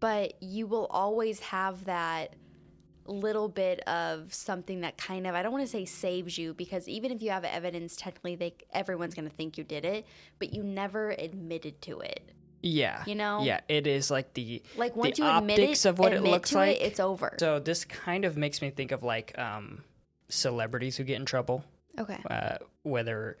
but 0.00 0.34
you 0.42 0.66
will 0.66 0.86
always 0.86 1.40
have 1.40 1.84
that 1.84 2.34
little 3.06 3.48
bit 3.48 3.80
of 3.88 4.32
something 4.32 4.80
that 4.82 4.96
kind 4.96 5.26
of 5.26 5.34
I 5.34 5.42
don't 5.42 5.52
want 5.52 5.64
to 5.64 5.70
say 5.70 5.84
saves 5.84 6.38
you 6.38 6.54
because 6.54 6.88
even 6.88 7.10
if 7.10 7.20
you 7.20 7.30
have 7.30 7.44
evidence 7.44 7.96
technically 7.96 8.36
they 8.36 8.54
everyone's 8.72 9.14
going 9.14 9.28
to 9.28 9.34
think 9.34 9.58
you 9.58 9.64
did 9.64 9.84
it, 9.84 10.06
but 10.38 10.52
you 10.52 10.62
never 10.62 11.10
admitted 11.10 11.82
to 11.82 12.00
it. 12.00 12.32
Yeah. 12.62 13.02
You 13.06 13.14
know? 13.16 13.42
Yeah, 13.42 13.60
it 13.68 13.86
is 13.86 14.10
like 14.10 14.34
the 14.34 14.62
Like 14.76 14.94
once 14.96 15.18
the 15.18 15.24
you 15.24 15.30
admit 15.30 15.58
optics 15.58 15.84
it, 15.84 15.88
of 15.88 15.98
what 15.98 16.12
it 16.12 16.16
admit 16.16 16.32
looks 16.32 16.50
to 16.50 16.56
like. 16.56 16.76
it, 16.80 16.82
it's 16.82 17.00
over. 17.00 17.34
so 17.38 17.58
this 17.58 17.84
kind 17.84 18.24
of 18.24 18.36
makes 18.36 18.62
me 18.62 18.70
think 18.70 18.92
of 18.92 19.02
like 19.02 19.36
um 19.38 19.82
celebrities 20.28 20.96
who 20.96 21.04
get 21.04 21.16
in 21.16 21.26
trouble. 21.26 21.64
okay. 21.98 22.18
Uh 22.30 22.56
whether 22.82 23.36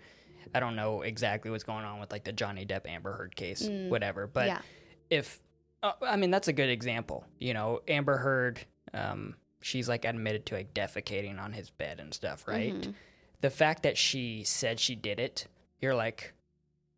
I 0.54 0.60
don't 0.60 0.76
know 0.76 1.02
exactly 1.02 1.50
what's 1.50 1.64
going 1.64 1.84
on 1.84 2.00
with 2.00 2.12
like 2.12 2.24
the 2.24 2.32
Johnny 2.32 2.66
Depp 2.66 2.86
Amber 2.86 3.12
Heard 3.12 3.34
case, 3.36 3.62
Mm. 3.62 3.88
whatever, 3.88 4.26
but 4.26 4.46
yeah. 4.48 4.60
if 5.08 5.40
uh, 5.82 5.92
I 6.02 6.16
mean 6.16 6.30
that's 6.30 6.48
a 6.48 6.52
good 6.52 6.68
example. 6.68 7.24
You 7.38 7.54
know, 7.54 7.80
Amber 7.88 8.16
Heard, 8.18 8.60
um, 8.92 9.34
she's 9.62 9.88
like 9.88 10.04
admitted 10.04 10.46
to 10.46 10.54
like 10.56 10.74
defecating 10.74 11.40
on 11.40 11.52
his 11.52 11.70
bed 11.70 12.00
and 12.00 12.12
stuff, 12.12 12.46
right? 12.46 12.74
Mhm. 12.74 12.94
The 13.40 13.50
fact 13.50 13.82
that 13.84 13.96
she 13.96 14.44
said 14.44 14.78
she 14.78 14.94
did 14.94 15.18
it, 15.18 15.46
you're 15.80 15.94
like, 15.94 16.32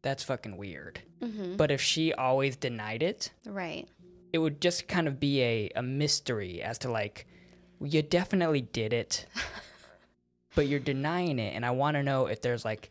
that's 0.04 0.22
fucking 0.22 0.56
weird. 0.56 1.00
Mhm. 1.20 1.56
But 1.56 1.70
if 1.72 1.80
she 1.80 2.12
always 2.12 2.54
denied 2.56 3.02
it, 3.02 3.30
Right. 3.46 3.88
it 4.32 4.38
would 4.38 4.60
just 4.60 4.86
kind 4.86 5.08
of 5.08 5.18
be 5.18 5.42
a, 5.42 5.70
a 5.74 5.82
mystery 5.82 6.62
as 6.62 6.78
to 6.78 6.90
like, 6.90 7.26
you 7.80 8.02
definitely 8.02 8.60
did 8.60 8.92
it, 8.92 9.26
but 10.54 10.68
you're 10.68 10.78
denying 10.80 11.38
it, 11.38 11.54
and 11.56 11.64
I 11.66 11.70
want 11.72 11.96
to 11.96 12.02
know 12.02 12.26
if 12.26 12.40
there's 12.42 12.64
like 12.64 12.90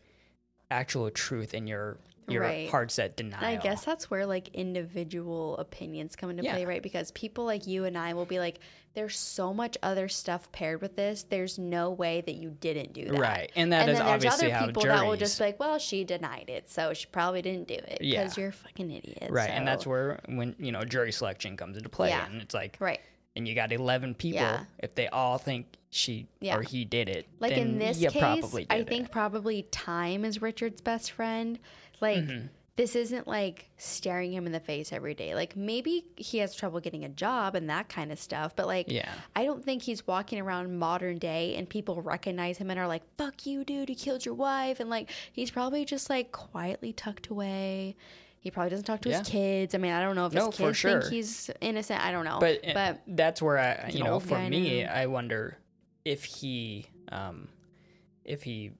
actual 0.70 1.10
truth 1.10 1.54
in 1.54 1.66
your 1.66 1.96
your 2.26 2.40
Right. 2.42 2.70
hard 2.70 2.90
set 2.90 3.16
denial. 3.18 3.44
And 3.44 3.58
I 3.58 3.62
guess 3.62 3.84
that's 3.84 4.10
where 4.10 4.24
like 4.24 4.48
individual 4.54 5.58
opinions 5.58 6.16
come 6.16 6.30
into 6.30 6.42
Yeah. 6.42 6.54
play, 6.54 6.64
right? 6.64 6.82
Because 6.82 7.10
people 7.12 7.44
like 7.44 7.66
you 7.66 7.84
and 7.84 7.98
I 7.98 8.14
will 8.14 8.24
be 8.24 8.38
like, 8.38 8.60
there's 8.94 9.18
so 9.18 9.52
much 9.52 9.76
other 9.82 10.08
stuff 10.08 10.50
paired 10.52 10.80
with 10.80 10.94
this. 10.96 11.24
There's 11.24 11.58
no 11.58 11.90
way 11.90 12.20
that 12.20 12.34
you 12.36 12.50
didn't 12.60 12.92
do 12.92 13.06
that. 13.06 13.18
right, 13.18 13.52
and 13.56 13.72
that 13.72 13.82
and 13.82 13.90
is 13.90 13.98
then 13.98 14.06
there's 14.06 14.14
obviously 14.24 14.52
other 14.52 14.66
people 14.68 14.82
that 14.84 15.06
will 15.06 15.16
just 15.16 15.38
be 15.38 15.44
like, 15.46 15.58
well, 15.60 15.78
she 15.78 16.04
denied 16.04 16.46
it, 16.48 16.70
so 16.70 16.94
she 16.94 17.06
probably 17.06 17.42
didn't 17.42 17.66
do 17.68 17.74
it 17.74 17.98
because 18.00 18.06
Yeah. 18.06 18.30
you're 18.36 18.48
a 18.50 18.52
fucking 18.52 18.90
idiot. 18.90 19.28
Right, 19.30 19.50
and 19.50 19.66
that's 19.66 19.86
where 19.86 20.20
when 20.26 20.54
you 20.58 20.70
know 20.72 20.84
jury 20.84 21.12
selection 21.12 21.56
comes 21.56 21.76
into 21.76 21.88
play, 21.88 22.10
Yeah. 22.10 22.26
and 22.26 22.40
it's 22.40 22.54
like, 22.54 22.76
right. 22.80 23.00
and 23.36 23.48
you 23.48 23.54
got 23.54 23.72
eleven 23.72 24.14
people. 24.14 24.40
Yeah. 24.40 24.64
If 24.78 24.94
they 24.94 25.08
all 25.08 25.38
think 25.38 25.66
she 25.90 26.26
or 26.42 26.62
he 26.62 26.84
did 26.84 27.08
it, 27.08 27.26
Like 27.40 27.54
then 27.54 27.66
in 27.68 27.78
this 27.78 27.98
case, 27.98 28.54
I 28.70 28.82
think 28.84 29.06
it. 29.06 29.10
probably 29.12 29.62
time 29.70 30.24
is 30.24 30.40
Richard's 30.42 30.80
best 30.80 31.10
friend. 31.12 31.58
Like 32.00 32.18
Mm-hmm. 32.18 32.46
This 32.76 32.96
isn't 32.96 33.28
like 33.28 33.70
staring 33.76 34.32
him 34.32 34.46
in 34.46 34.52
the 34.52 34.58
face 34.60 34.92
every 34.92 35.14
day. 35.14 35.34
Like 35.34 35.54
maybe 35.56 36.06
he 36.16 36.38
has 36.38 36.54
trouble 36.54 36.80
getting 36.80 37.04
a 37.04 37.08
job 37.08 37.54
and 37.54 37.70
that 37.70 37.88
kind 37.88 38.10
of 38.10 38.18
stuff, 38.18 38.56
but 38.56 38.66
like 38.66 38.90
Yeah. 38.90 39.08
I 39.36 39.44
don't 39.44 39.64
think 39.64 39.82
he's 39.82 40.06
walking 40.06 40.40
around 40.40 40.76
modern 40.78 41.18
day 41.18 41.54
and 41.56 41.68
people 41.68 42.02
recognize 42.02 42.58
him 42.58 42.70
and 42.70 42.78
are 42.80 42.88
like, 42.88 43.02
"Fuck 43.16 43.46
you, 43.46 43.64
dude! 43.64 43.88
You 43.90 43.94
killed 43.96 44.24
your 44.24 44.34
wife!" 44.34 44.80
And 44.80 44.90
like 44.90 45.10
he's 45.32 45.50
probably 45.52 45.84
just 45.84 46.10
like 46.10 46.32
quietly 46.32 46.92
tucked 46.92 47.28
away. 47.28 47.94
He 48.40 48.50
probably 48.50 48.70
doesn't 48.70 48.84
talk 48.84 49.00
to 49.02 49.08
Yeah. 49.08 49.20
his 49.20 49.28
kids. 49.28 49.74
I 49.74 49.78
mean, 49.78 49.92
I 49.92 50.02
don't 50.02 50.16
know 50.16 50.26
if 50.26 50.32
No, 50.34 50.46
his 50.46 50.56
kids 50.56 50.76
sure. 50.76 51.00
think 51.00 51.12
he's 51.12 51.50
innocent. 51.62 52.04
I 52.04 52.10
don't 52.12 52.24
know, 52.26 52.38
But, 52.40 52.60
but 52.74 53.00
that's 53.06 53.40
where 53.40 53.58
I, 53.58 53.88
you 53.88 54.04
know, 54.04 54.20
for 54.20 54.38
me. 54.38 54.84
I 54.84 55.06
wonder 55.06 55.56
if 56.04 56.24
he, 56.24 56.86
um, 57.10 57.48
if 58.24 58.42
he, 58.42 58.72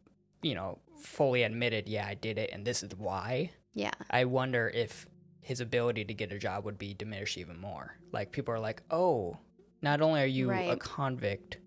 you 0.43 0.55
know, 0.55 0.81
fully 0.99 1.45
admitted, 1.45 1.89
yeah, 1.89 2.07
I 2.07 2.13
did 2.13 2.37
it, 2.37 2.51
and 2.53 2.67
this 2.67 2.83
is 2.83 2.91
why. 2.99 3.53
Yeah, 3.75 3.91
I 4.11 4.25
wonder 4.25 4.71
if 4.75 5.07
his 5.41 5.61
ability 5.61 6.05
to 6.07 6.15
get 6.15 6.33
a 6.33 6.39
job 6.39 6.65
would 6.65 6.79
be 6.79 6.95
diminished 6.95 7.37
even 7.37 7.59
more. 7.61 7.97
Like 8.13 8.33
people 8.33 8.55
are 8.55 8.59
like, 8.61 8.83
oh, 8.91 9.37
not 9.83 10.01
only 10.01 10.23
are 10.23 10.27
you 10.27 10.51
a 10.51 10.77
convict, 10.77 11.59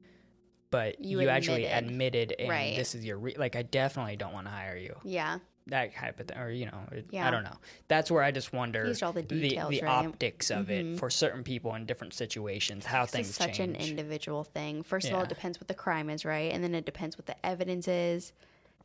but 0.71 0.99
You 1.03 1.21
you, 1.21 1.29
actually 1.29 1.65
admitted. 1.65 2.31
admitted, 2.31 2.35
and 2.39 2.49
Right. 2.49 2.75
this 2.75 2.95
is 2.95 3.05
your 3.05 3.17
re- 3.17 3.35
like. 3.37 3.55
I 3.55 3.61
definitely 3.61 4.15
don't 4.17 4.33
want 4.33 4.47
to 4.47 4.51
hire 4.51 4.75
you. 4.75 4.95
yeah, 5.03 5.39
That 5.67 5.93
type 5.95 6.19
of 6.19 6.27
thing, 6.27 6.37
or 6.37 6.49
you 6.49 6.65
know, 6.65 6.79
Yeah. 7.11 7.27
I 7.27 7.31
don't 7.31 7.43
know. 7.43 7.55
That's 7.87 8.09
where 8.09 8.23
I 8.23 8.31
just 8.31 8.51
wonder 8.53 8.85
These 8.87 9.03
all 9.03 9.13
the 9.13 9.21
details, 9.21 9.69
the, 9.69 9.81
right? 9.81 10.05
optics 10.07 10.49
of 10.49 10.67
Mhm. 10.67 10.95
it 10.95 10.99
for 10.99 11.09
certain 11.09 11.43
people 11.43 11.75
in 11.75 11.85
different 11.85 12.13
situations, 12.13 12.85
how 12.85 13.03
this 13.03 13.11
things 13.11 13.29
is 13.29 13.35
such 13.35 13.57
change. 13.57 13.75
an 13.77 13.89
individual 13.89 14.43
thing. 14.43 14.81
First 14.83 15.07
of 15.09 15.13
all, 15.13 15.23
it 15.23 15.29
depends 15.29 15.59
what 15.59 15.67
the 15.67 15.73
crime 15.73 16.09
is, 16.09 16.25
right? 16.25 16.51
And 16.51 16.63
then 16.63 16.73
it 16.73 16.85
depends 16.85 17.17
what 17.17 17.27
the 17.27 17.35
evidence 17.45 17.87
is. 17.87 18.33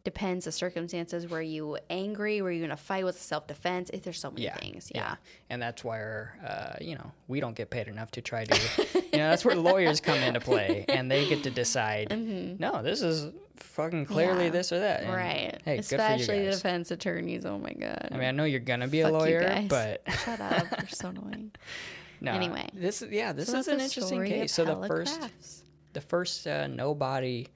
Depends 0.04 0.44
the 0.46 0.52
circumstances. 0.52 1.28
Were 1.28 1.42
you 1.42 1.78
angry? 1.90 2.42
Were 2.42 2.50
you 2.50 2.64
in 2.64 2.70
a 2.70 2.76
fight? 2.76 3.04
Was 3.04 3.16
it 3.16 3.20
self 3.20 3.46
defense? 3.46 3.90
There's 4.02 4.18
so 4.18 4.30
many 4.30 4.44
Yeah, 4.44 4.56
things. 4.56 4.90
Yeah. 4.94 5.16
and 5.50 5.60
that's 5.62 5.84
where 5.84 6.36
uh, 6.46 6.76
you 6.84 6.94
know 6.96 7.12
we 7.28 7.40
don't 7.40 7.54
get 7.54 7.70
paid 7.70 7.88
enough 7.88 8.10
to 8.12 8.20
try 8.22 8.44
to. 8.44 8.86
you 9.12 9.18
know, 9.18 9.30
that's 9.30 9.44
where 9.44 9.54
lawyers 9.56 10.00
come 10.00 10.18
into 10.18 10.40
play, 10.40 10.84
and 10.88 11.10
they 11.10 11.28
get 11.28 11.42
to 11.44 11.50
decide. 11.50 12.10
No, 12.18 12.82
this 12.82 13.02
is 13.02 13.32
fucking 13.56 14.06
clearly 14.06 14.32
Mm-hmm. 14.32 14.44
Yeah. 14.46 14.50
this 14.50 14.72
or 14.72 14.80
that. 14.80 15.02
and, 15.02 15.12
Right. 15.12 15.60
Hey, 15.64 15.78
Especially 15.78 16.18
good 16.18 16.26
for 16.26 16.32
you 16.34 16.38
the 16.40 16.44
guys. 16.46 16.56
defense 16.56 16.90
attorneys. 16.90 17.44
Oh 17.46 17.58
my 17.58 17.72
god. 17.72 18.08
I 18.10 18.14
mean, 18.16 18.24
I 18.28 18.30
know 18.32 18.44
you're 18.44 18.60
gonna 18.60 18.88
be 18.88 19.00
a 19.00 19.04
Fuck 19.04 19.12
you 19.12 19.18
lawyer, 19.38 19.64
but 19.68 20.02
Shut 20.24 20.40
up. 20.40 20.66
You're 20.78 20.88
so 20.88 21.08
annoying. 21.10 21.52
no. 22.20 22.32
Anyway. 22.32 22.68
this 22.74 23.02
is 23.02 23.12
yeah, 23.12 23.32
this 23.32 23.48
So 23.48 23.58
is 23.58 23.68
an 23.68 23.80
interesting 23.80 24.24
case. 24.24 24.52
So 24.52 24.64
the 24.64 24.86
first, 24.88 25.18
Crafts. 25.20 25.62
the 25.92 26.00
first 26.00 26.46
uh, 26.46 26.66
nobody 26.66 27.46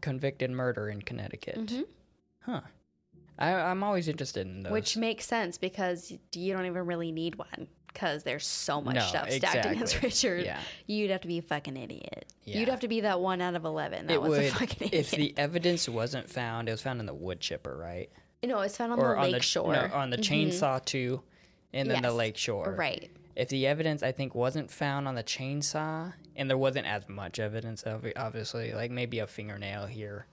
convicted 0.00 0.50
murder 0.50 0.88
in 0.88 1.02
Connecticut. 1.02 1.56
Mhm. 1.56 1.84
Huh. 2.42 2.60
I, 3.38 3.52
I'm 3.52 3.82
always 3.82 4.06
interested 4.08 4.46
in 4.46 4.62
those. 4.62 4.72
Which 4.72 4.96
makes 4.96 5.26
sense 5.26 5.58
because 5.58 6.12
you 6.34 6.52
don't 6.52 6.66
even 6.66 6.86
really 6.86 7.10
need 7.10 7.34
one 7.36 7.66
because 7.88 8.22
there's 8.22 8.46
so 8.46 8.80
much 8.80 8.94
No, 8.96 9.00
stuff 9.02 9.30
stacked 9.30 9.66
against. 9.66 10.02
Richard. 10.02 10.44
Yeah. 10.44 10.60
You'd 10.86 11.10
have 11.10 11.20
to 11.22 11.28
be 11.28 11.38
a 11.38 11.42
fucking 11.42 11.76
idiot. 11.76 12.26
Yeah. 12.44 12.58
You'd 12.60 12.68
have 12.68 12.80
to 12.80 12.88
be 12.88 13.00
that 13.00 13.20
one 13.20 13.40
out 13.40 13.54
of 13.54 13.64
11 13.64 14.06
that 14.08 14.14
it 14.14 14.20
was 14.22 14.30
would 14.30 14.44
a 14.44 14.50
fucking 14.52 14.88
idiot. 14.88 14.94
if 14.94 15.10
the 15.12 15.34
evidence 15.36 15.88
wasn't 15.88 16.28
found. 16.30 16.68
It 16.68 16.72
was 16.72 16.82
found 16.82 17.00
in 17.00 17.06
the 17.06 17.14
wood 17.14 17.40
chipper, 17.40 17.76
right? 17.76 18.10
no, 18.44 18.60
it's 18.60 18.76
found 18.76 18.92
on 18.92 18.98
or 19.00 19.14
the 19.14 19.16
on 19.20 19.22
lake 19.24 19.34
the 19.36 19.40
shore. 19.40 19.72
no, 19.72 19.88
on 19.94 20.10
the 20.10 20.18
chainsaw 20.18 20.84
too, 20.84 21.22
and 21.72 21.90
then 21.90 22.02
the 22.02 22.12
lake 22.12 22.36
shore. 22.36 22.74
Right. 22.76 23.10
If 23.36 23.48
the 23.48 23.66
evidence 23.66 24.02
I 24.02 24.12
think 24.12 24.34
wasn't 24.34 24.70
found 24.70 25.08
on 25.08 25.14
the 25.14 25.24
chainsaw, 25.24 26.12
and 26.36 26.48
there 26.48 26.58
wasn't 26.58 26.86
as 26.86 27.08
much 27.08 27.38
evidence 27.38 27.82
of 27.82 28.04
it, 28.04 28.16
obviously, 28.16 28.72
like 28.72 28.90
maybe 28.90 29.18
a 29.18 29.26
fingernail 29.26 29.86
here 29.86 30.26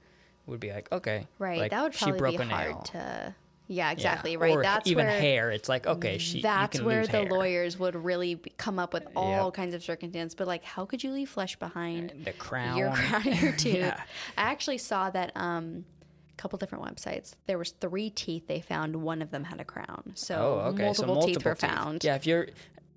would 0.46 0.60
be 0.60 0.72
like 0.72 0.92
okay, 0.92 1.28
Right. 1.40 1.60
like, 1.60 1.72
that 1.72 1.84
would 1.84 1.94
she 1.96 2.06
probably 2.06 2.20
broke 2.20 2.38
be 2.38 2.44
a 2.44 2.46
nail. 2.46 2.58
hard 2.74 2.86
to. 2.86 3.36
Yeah, 3.68 3.86
Yeah. 3.88 3.92
exactly. 3.92 4.36
Right. 4.38 4.52
Or 4.52 4.62
that's 4.64 4.88
even 4.88 5.06
where, 5.06 5.20
hair. 5.20 5.50
It's 5.52 5.70
like 5.70 5.88
okay, 5.88 6.18
she. 6.18 6.42
That's 6.42 6.76
you 6.76 6.80
can 6.82 6.86
where 6.86 7.06
the 7.06 7.12
hair. 7.20 7.30
lawyers 7.30 7.80
would 7.80 7.96
really 7.96 8.36
come 8.58 8.78
up 8.80 8.94
with 8.94 9.08
all 9.16 9.46
Yep. 9.46 9.54
kinds 9.54 9.74
of 9.76 9.82
circumstances. 9.84 10.36
But 10.36 10.48
like, 10.48 10.64
how 10.64 10.86
could 10.86 11.04
you 11.04 11.12
leave 11.12 11.30
flesh 11.30 11.56
behind? 11.58 12.14
the 12.26 12.34
crown. 12.34 12.78
your 12.78 12.92
crown 12.92 13.24
your 13.42 13.52
tooth. 13.54 13.76
Yeah. 13.76 14.02
I 14.38 14.42
actually 14.52 14.78
saw 14.78 15.10
that 15.12 15.32
um 15.36 15.86
a 16.34 16.36
couple 16.42 16.58
different 16.58 16.84
websites. 16.84 17.34
There 17.46 17.58
was 17.58 17.72
three 17.72 18.10
teeth 18.10 18.48
they 18.48 18.60
found. 18.62 18.96
One 18.96 19.22
of 19.22 19.32
them 19.32 19.44
had 19.46 19.62
a 19.62 19.66
crown. 19.66 20.12
So, 20.16 20.36
Oh, 20.66 20.68
okay. 20.70 20.84
multiple, 20.84 20.94
so 20.94 21.06
multiple 21.06 21.28
teeth 21.36 21.46
were 21.46 21.56
found. 21.56 22.04
Yeah, 22.04 22.16
if 22.16 22.26
you're, 22.26 22.48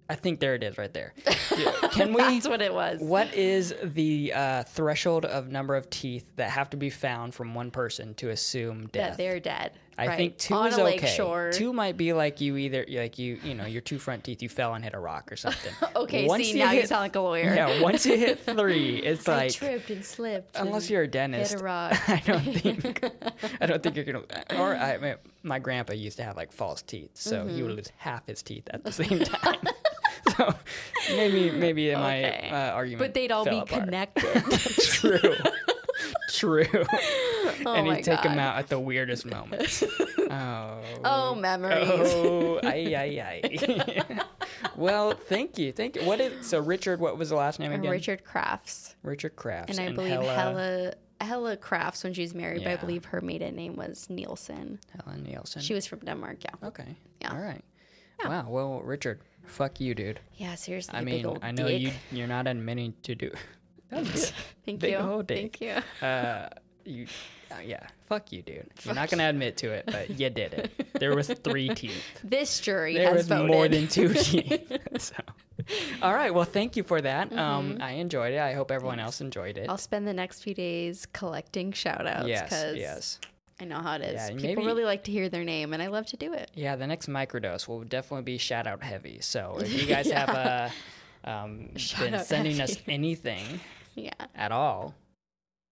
I 0.08 0.16
think 0.16 0.40
there 0.40 0.54
it 0.54 0.62
is 0.62 0.76
right 0.76 0.92
there. 0.92 1.14
Can 1.92 2.12
we? 2.12 2.20
That's 2.20 2.46
what 2.48 2.60
it 2.60 2.74
was. 2.74 3.00
What 3.00 3.32
is 3.34 3.74
the 3.82 4.32
uh, 4.34 4.62
threshold 4.64 5.24
of 5.24 5.48
number 5.48 5.76
of 5.76 5.88
teeth 5.88 6.26
that 6.36 6.50
have 6.50 6.68
to 6.70 6.76
be 6.76 6.90
found 6.90 7.34
from 7.34 7.54
one 7.54 7.70
person 7.70 8.14
to 8.14 8.28
assume 8.28 8.88
death? 8.88 9.12
That 9.12 9.16
they're 9.16 9.40
dead. 9.40 9.72
I 9.96 10.06
right? 10.08 10.16
think 10.16 10.38
two 10.38 10.54
on 10.54 10.68
is 10.68 10.78
okay. 10.78 11.06
shore. 11.14 11.50
Two 11.52 11.72
might 11.72 11.96
be 11.96 12.12
like 12.12 12.40
you 12.40 12.56
either 12.56 12.84
like 12.88 13.18
you 13.18 13.38
you 13.44 13.54
know 13.54 13.64
your 13.66 13.80
two 13.80 13.98
front 13.98 14.24
teeth 14.24 14.42
you 14.42 14.48
fell 14.48 14.74
and 14.74 14.82
hit 14.84 14.94
a 14.94 14.98
rock 14.98 15.30
or 15.32 15.36
something. 15.36 15.72
Okay, 15.96 16.26
Once 16.26 16.44
see 16.46 16.58
now 16.58 16.72
you 16.72 16.84
sound 16.86 17.02
like 17.02 17.14
a 17.16 17.20
lawyer. 17.20 17.54
Yeah, 17.54 17.80
once 17.80 18.04
you 18.04 18.16
hit 18.16 18.40
three, 18.44 18.96
it's 18.96 19.28
I 19.28 19.36
like 19.36 19.52
tripped 19.52 19.90
and 19.90 20.04
slipped. 20.04 20.56
unless 20.56 20.82
and 20.84 20.90
you're 20.90 21.02
a 21.02 21.08
dentist, 21.08 21.52
hit 21.52 21.60
a 21.60 21.64
rock. 21.64 22.08
I 22.08 22.22
don't 22.26 22.40
think 22.42 23.04
I 23.60 23.66
don't 23.66 23.82
think 23.82 23.94
you're 23.96 24.04
gonna. 24.04 24.22
Or 24.58 24.74
I, 24.76 24.96
my, 24.98 25.16
my 25.44 25.58
grandpa 25.60 25.92
used 25.94 26.16
to 26.16 26.24
have 26.24 26.36
like 26.36 26.52
false 26.52 26.82
teeth, 26.82 27.10
so 27.14 27.46
he 27.46 27.52
Mm-hmm. 27.54 27.62
would 27.66 27.76
lose 27.76 27.92
half 27.96 28.26
his 28.26 28.42
teeth 28.42 28.64
at 28.70 28.82
the 28.84 28.90
same 28.92 29.20
time. 29.20 29.60
so 30.36 30.52
maybe 31.10 31.50
maybe 31.52 31.94
my 31.94 32.18
Okay. 32.24 32.48
uh, 32.50 32.56
argument, 32.72 32.98
but 32.98 33.14
they'd 33.14 33.30
all 33.32 33.44
be 33.44 33.58
apart. 33.58 33.84
connected. 33.84 34.24
True. 34.82 35.34
True. 36.32 36.64
and 37.66 37.86
he'd 37.86 38.04
take 38.04 38.20
him 38.20 38.38
out 38.38 38.58
at 38.58 38.68
the 38.68 38.78
weirdest 38.78 39.26
moments. 39.26 39.82
Oh. 40.30 40.80
oh, 41.04 41.34
memories. 41.34 41.86
Oh, 41.86 42.58
ay, 42.64 42.94
ay, 42.96 43.20
ay. 43.20 44.22
well, 44.74 45.12
thank 45.12 45.58
you. 45.58 45.70
Thank 45.70 45.96
you. 45.96 46.04
What 46.04 46.18
is, 46.20 46.46
so 46.46 46.58
Richard, 46.60 46.98
what 46.98 47.18
was 47.18 47.28
the 47.28 47.36
last 47.36 47.60
name 47.60 47.70
again? 47.70 47.90
Richard 47.90 48.24
Crafts. 48.24 48.96
Richard 49.02 49.36
Crafts. 49.36 49.78
And 49.78 49.88
I 49.88 49.92
believe 49.92 50.12
Hella, 50.12 50.34
Hella 50.34 50.94
Hella 51.20 51.56
Crafts 51.56 52.02
when 52.02 52.14
she's 52.14 52.34
married, 52.34 52.64
but 52.64 52.72
I 52.72 52.76
believe 52.76 53.04
her 53.06 53.20
maiden 53.20 53.54
name 53.54 53.76
was 53.76 54.08
Nielsen. 54.08 54.80
Helen 55.04 55.22
Nielsen. 55.22 55.62
She 55.62 55.74
was 55.74 55.86
from 55.86 56.00
Denmark, 56.00 56.38
yeah. 56.42 56.68
okay. 56.68 56.96
Yeah. 57.20 57.32
All 57.32 57.40
right. 57.40 57.62
Wow. 58.24 58.46
Well, 58.48 58.80
Richard, 58.80 59.20
fuck 59.44 59.80
you, 59.80 59.94
dude. 59.94 60.20
Yeah, 60.36 60.54
seriously. 60.54 60.98
I 60.98 61.04
mean, 61.04 61.38
I 61.42 61.52
know 61.52 61.68
dick. 61.68 61.82
you 61.82 61.90
you're 62.10 62.26
not 62.26 62.46
admitting 62.46 62.94
to 63.02 63.14
do. 63.14 63.30
That 63.90 64.00
was 64.00 64.10
good. 64.26 64.34
Thank 64.64 64.80
big 64.80 64.92
you. 64.92 64.98
old 64.98 65.26
dick. 65.26 65.58
Thank 65.58 65.60
you. 65.60 66.06
Uh, 66.06 66.48
you, 66.84 67.06
uh, 67.50 67.56
yeah, 67.64 67.86
fuck 68.08 68.32
you, 68.32 68.42
dude. 68.42 68.66
You're 68.84 68.94
not 68.94 69.10
gonna 69.10 69.28
admit 69.28 69.56
to 69.58 69.70
it, 69.72 69.84
but 69.86 70.10
you 70.10 70.30
did 70.30 70.52
it. 70.54 70.72
There 71.00 71.14
was 71.16 71.28
three 71.28 71.68
teeth. 71.70 72.02
This 72.22 72.60
jury 72.60 72.94
There 72.94 73.08
has 73.08 73.16
was 73.16 73.28
voted. 73.28 73.50
more 73.50 73.68
than 73.68 73.88
two 73.88 74.14
teeth. 74.14 74.72
so, 74.98 75.14
all 76.00 76.14
right. 76.14 76.32
Well, 76.32 76.44
thank 76.44 76.76
you 76.76 76.84
for 76.84 77.00
that. 77.00 77.30
Mm-hmm. 77.30 77.38
Um, 77.38 77.78
I 77.80 77.92
enjoyed 77.92 78.32
it. 78.32 78.38
I 78.38 78.52
hope 78.54 78.70
everyone 78.70 79.00
else 79.00 79.20
enjoyed 79.20 79.58
it. 79.58 79.68
I'll 79.68 79.76
spend 79.76 80.06
the 80.06 80.14
next 80.14 80.42
few 80.42 80.54
days 80.54 81.06
collecting 81.12 81.72
shout 81.72 82.06
outs 82.06 82.28
yes. 82.28 82.42
because 82.44 82.76
Yes. 82.76 83.18
I 83.60 83.64
know 83.64 83.80
how 83.80 83.94
it 83.96 84.02
is. 84.02 84.14
Yeah, 84.14 84.26
People 84.28 84.46
maybe- 84.46 84.66
really 84.66 84.84
like 84.84 85.04
to 85.04 85.10
hear 85.12 85.28
their 85.28 85.44
name, 85.44 85.72
and 85.72 85.82
I 85.82 85.88
love 85.88 86.06
to 86.06 86.16
do 86.16 86.32
it. 86.32 86.50
Yeah. 86.54 86.76
The 86.76 86.86
next 86.86 87.08
microdose 87.08 87.66
will 87.68 87.82
definitely 87.84 88.22
be 88.24 88.38
shout 88.38 88.66
out 88.68 88.82
heavy. 88.82 89.18
So 89.20 89.58
if 89.60 89.72
you 89.80 89.86
guys 89.94 90.10
have 90.10 90.28
uh, 90.30 90.68
um, 91.28 91.70
been 91.98 92.18
sending 92.24 92.60
us 92.60 92.76
anything 92.88 93.60
Yeah. 93.96 94.10
at 94.36 94.52
all, 94.52 94.94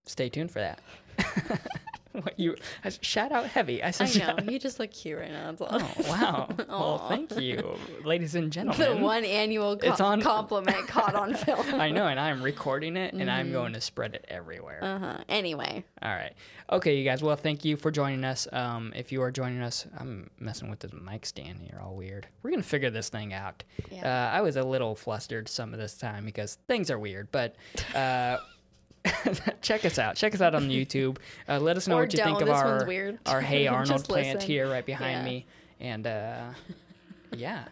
stay 0.05 0.27
tuned 0.29 0.51
for 0.51 0.59
that. 0.59 0.79
what 2.13 2.39
you 2.39 2.55
I, 2.83 2.91
shout 3.01 3.31
out 3.31 3.47
heavy? 3.47 3.81
I 3.81 3.87
I 3.87 3.91
said. 3.91 4.45
know. 4.45 4.51
You 4.51 4.59
just 4.59 4.79
look 4.79 4.91
cute 4.91 5.17
right 5.19 5.31
now. 5.31 5.51
That's 5.51 5.61
all. 5.61 5.69
Oh 5.81 6.09
wow! 6.09 6.49
well, 6.69 7.09
thank 7.09 7.35
you, 7.39 7.75
ladies 8.05 8.35
and 8.35 8.51
gentlemen. 8.51 8.97
the 8.99 9.03
one 9.03 9.25
annual 9.25 9.77
co- 9.77 9.89
It's 9.91 9.99
on- 9.99 10.21
compliment 10.21 10.87
caught 10.87 11.15
on 11.15 11.33
film. 11.33 11.65
I 11.73 11.89
know, 11.89 12.05
and 12.07 12.19
I'm 12.19 12.43
recording 12.43 12.97
it, 12.97 13.13
and 13.13 13.29
I'm 13.31 13.47
Mm-hmm. 13.47 13.53
going 13.53 13.73
to 13.73 13.81
spread 13.81 14.13
it 14.13 14.25
everywhere. 14.27 14.79
Uh 14.83 14.99
huh. 14.99 15.17
Anyway, 15.27 15.83
All 16.03 16.11
right. 16.13 16.33
Okay, 16.71 16.95
you 16.97 17.03
guys. 17.03 17.21
Well, 17.23 17.35
thank 17.35 17.65
you 17.65 17.75
for 17.77 17.89
joining 17.91 18.23
us. 18.23 18.47
Um, 18.51 18.93
if 18.95 19.11
you 19.11 19.21
are 19.23 19.31
joining 19.31 19.61
us, 19.61 19.85
I'm 19.97 20.29
messing 20.39 20.69
with 20.69 20.79
this 20.79 20.91
mic 20.93 21.25
stand 21.25 21.59
here, 21.61 21.79
all 21.83 21.95
weird. 21.95 22.27
We're 22.43 22.51
gonna 22.51 22.63
figure 22.63 22.89
this 22.91 23.09
thing 23.09 23.33
out. 23.33 23.63
Yeah. 23.91 24.29
Uh, 24.31 24.37
I 24.37 24.41
was 24.41 24.55
a 24.55 24.63
little 24.63 24.93
flustered 24.95 25.49
some 25.49 25.73
of 25.73 25.79
this 25.79 25.95
time 25.97 26.25
because 26.25 26.59
things 26.67 26.91
are 26.91 26.99
weird, 26.99 27.31
but. 27.31 27.55
Uh, 27.95 28.37
check 29.61 29.83
us 29.85 29.99
out. 29.99 30.15
Check 30.15 30.33
us 30.33 30.41
out 30.41 30.55
on 30.55 30.69
YouTube. 30.69 31.17
Uh, 31.47 31.59
let 31.59 31.75
us 31.77 31.87
know 31.87 31.97
Or 31.97 32.01
what 32.03 32.13
you 32.13 32.23
think 32.23 32.39
don't. 32.39 32.47
of 32.47 32.47
This 32.47 32.57
our 33.27 33.35
our 33.35 33.41
Hey 33.41 33.67
Arnold 33.67 34.03
plant 34.05 34.35
listen. 34.35 34.49
here 34.49 34.69
right 34.69 34.85
behind 34.85 35.19
Yeah. 35.19 35.25
me, 35.25 35.45
and 35.79 36.07
uh, 36.07 36.43
yeah, 37.35 37.65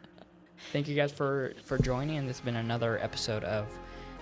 thank 0.74 0.88
you 0.88 0.96
guys 0.96 1.12
for 1.12 1.54
for 1.64 1.78
joining. 1.78 2.18
And 2.18 2.28
this 2.28 2.38
has 2.40 2.46
been 2.46 2.58
another 2.58 3.00
episode 3.02 3.44
of 3.46 3.68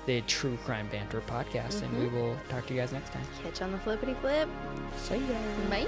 the 0.05 0.21
True 0.21 0.57
Crime 0.65 0.87
Banter 0.91 1.21
podcast, 1.21 1.81
and 1.81 1.91
we 1.97 2.05
Mm-hmm. 2.05 2.15
will 2.15 2.37
talk 2.49 2.65
to 2.67 2.73
you 2.73 2.79
guys 2.79 2.91
next 2.93 3.11
time. 3.11 3.25
catch 3.43 3.61
on 3.61 3.71
the 3.71 3.77
flippity 3.79 4.13
flip. 4.15 4.47
See 4.97 5.15
ya. 5.17 5.37
Bye. 5.69 5.87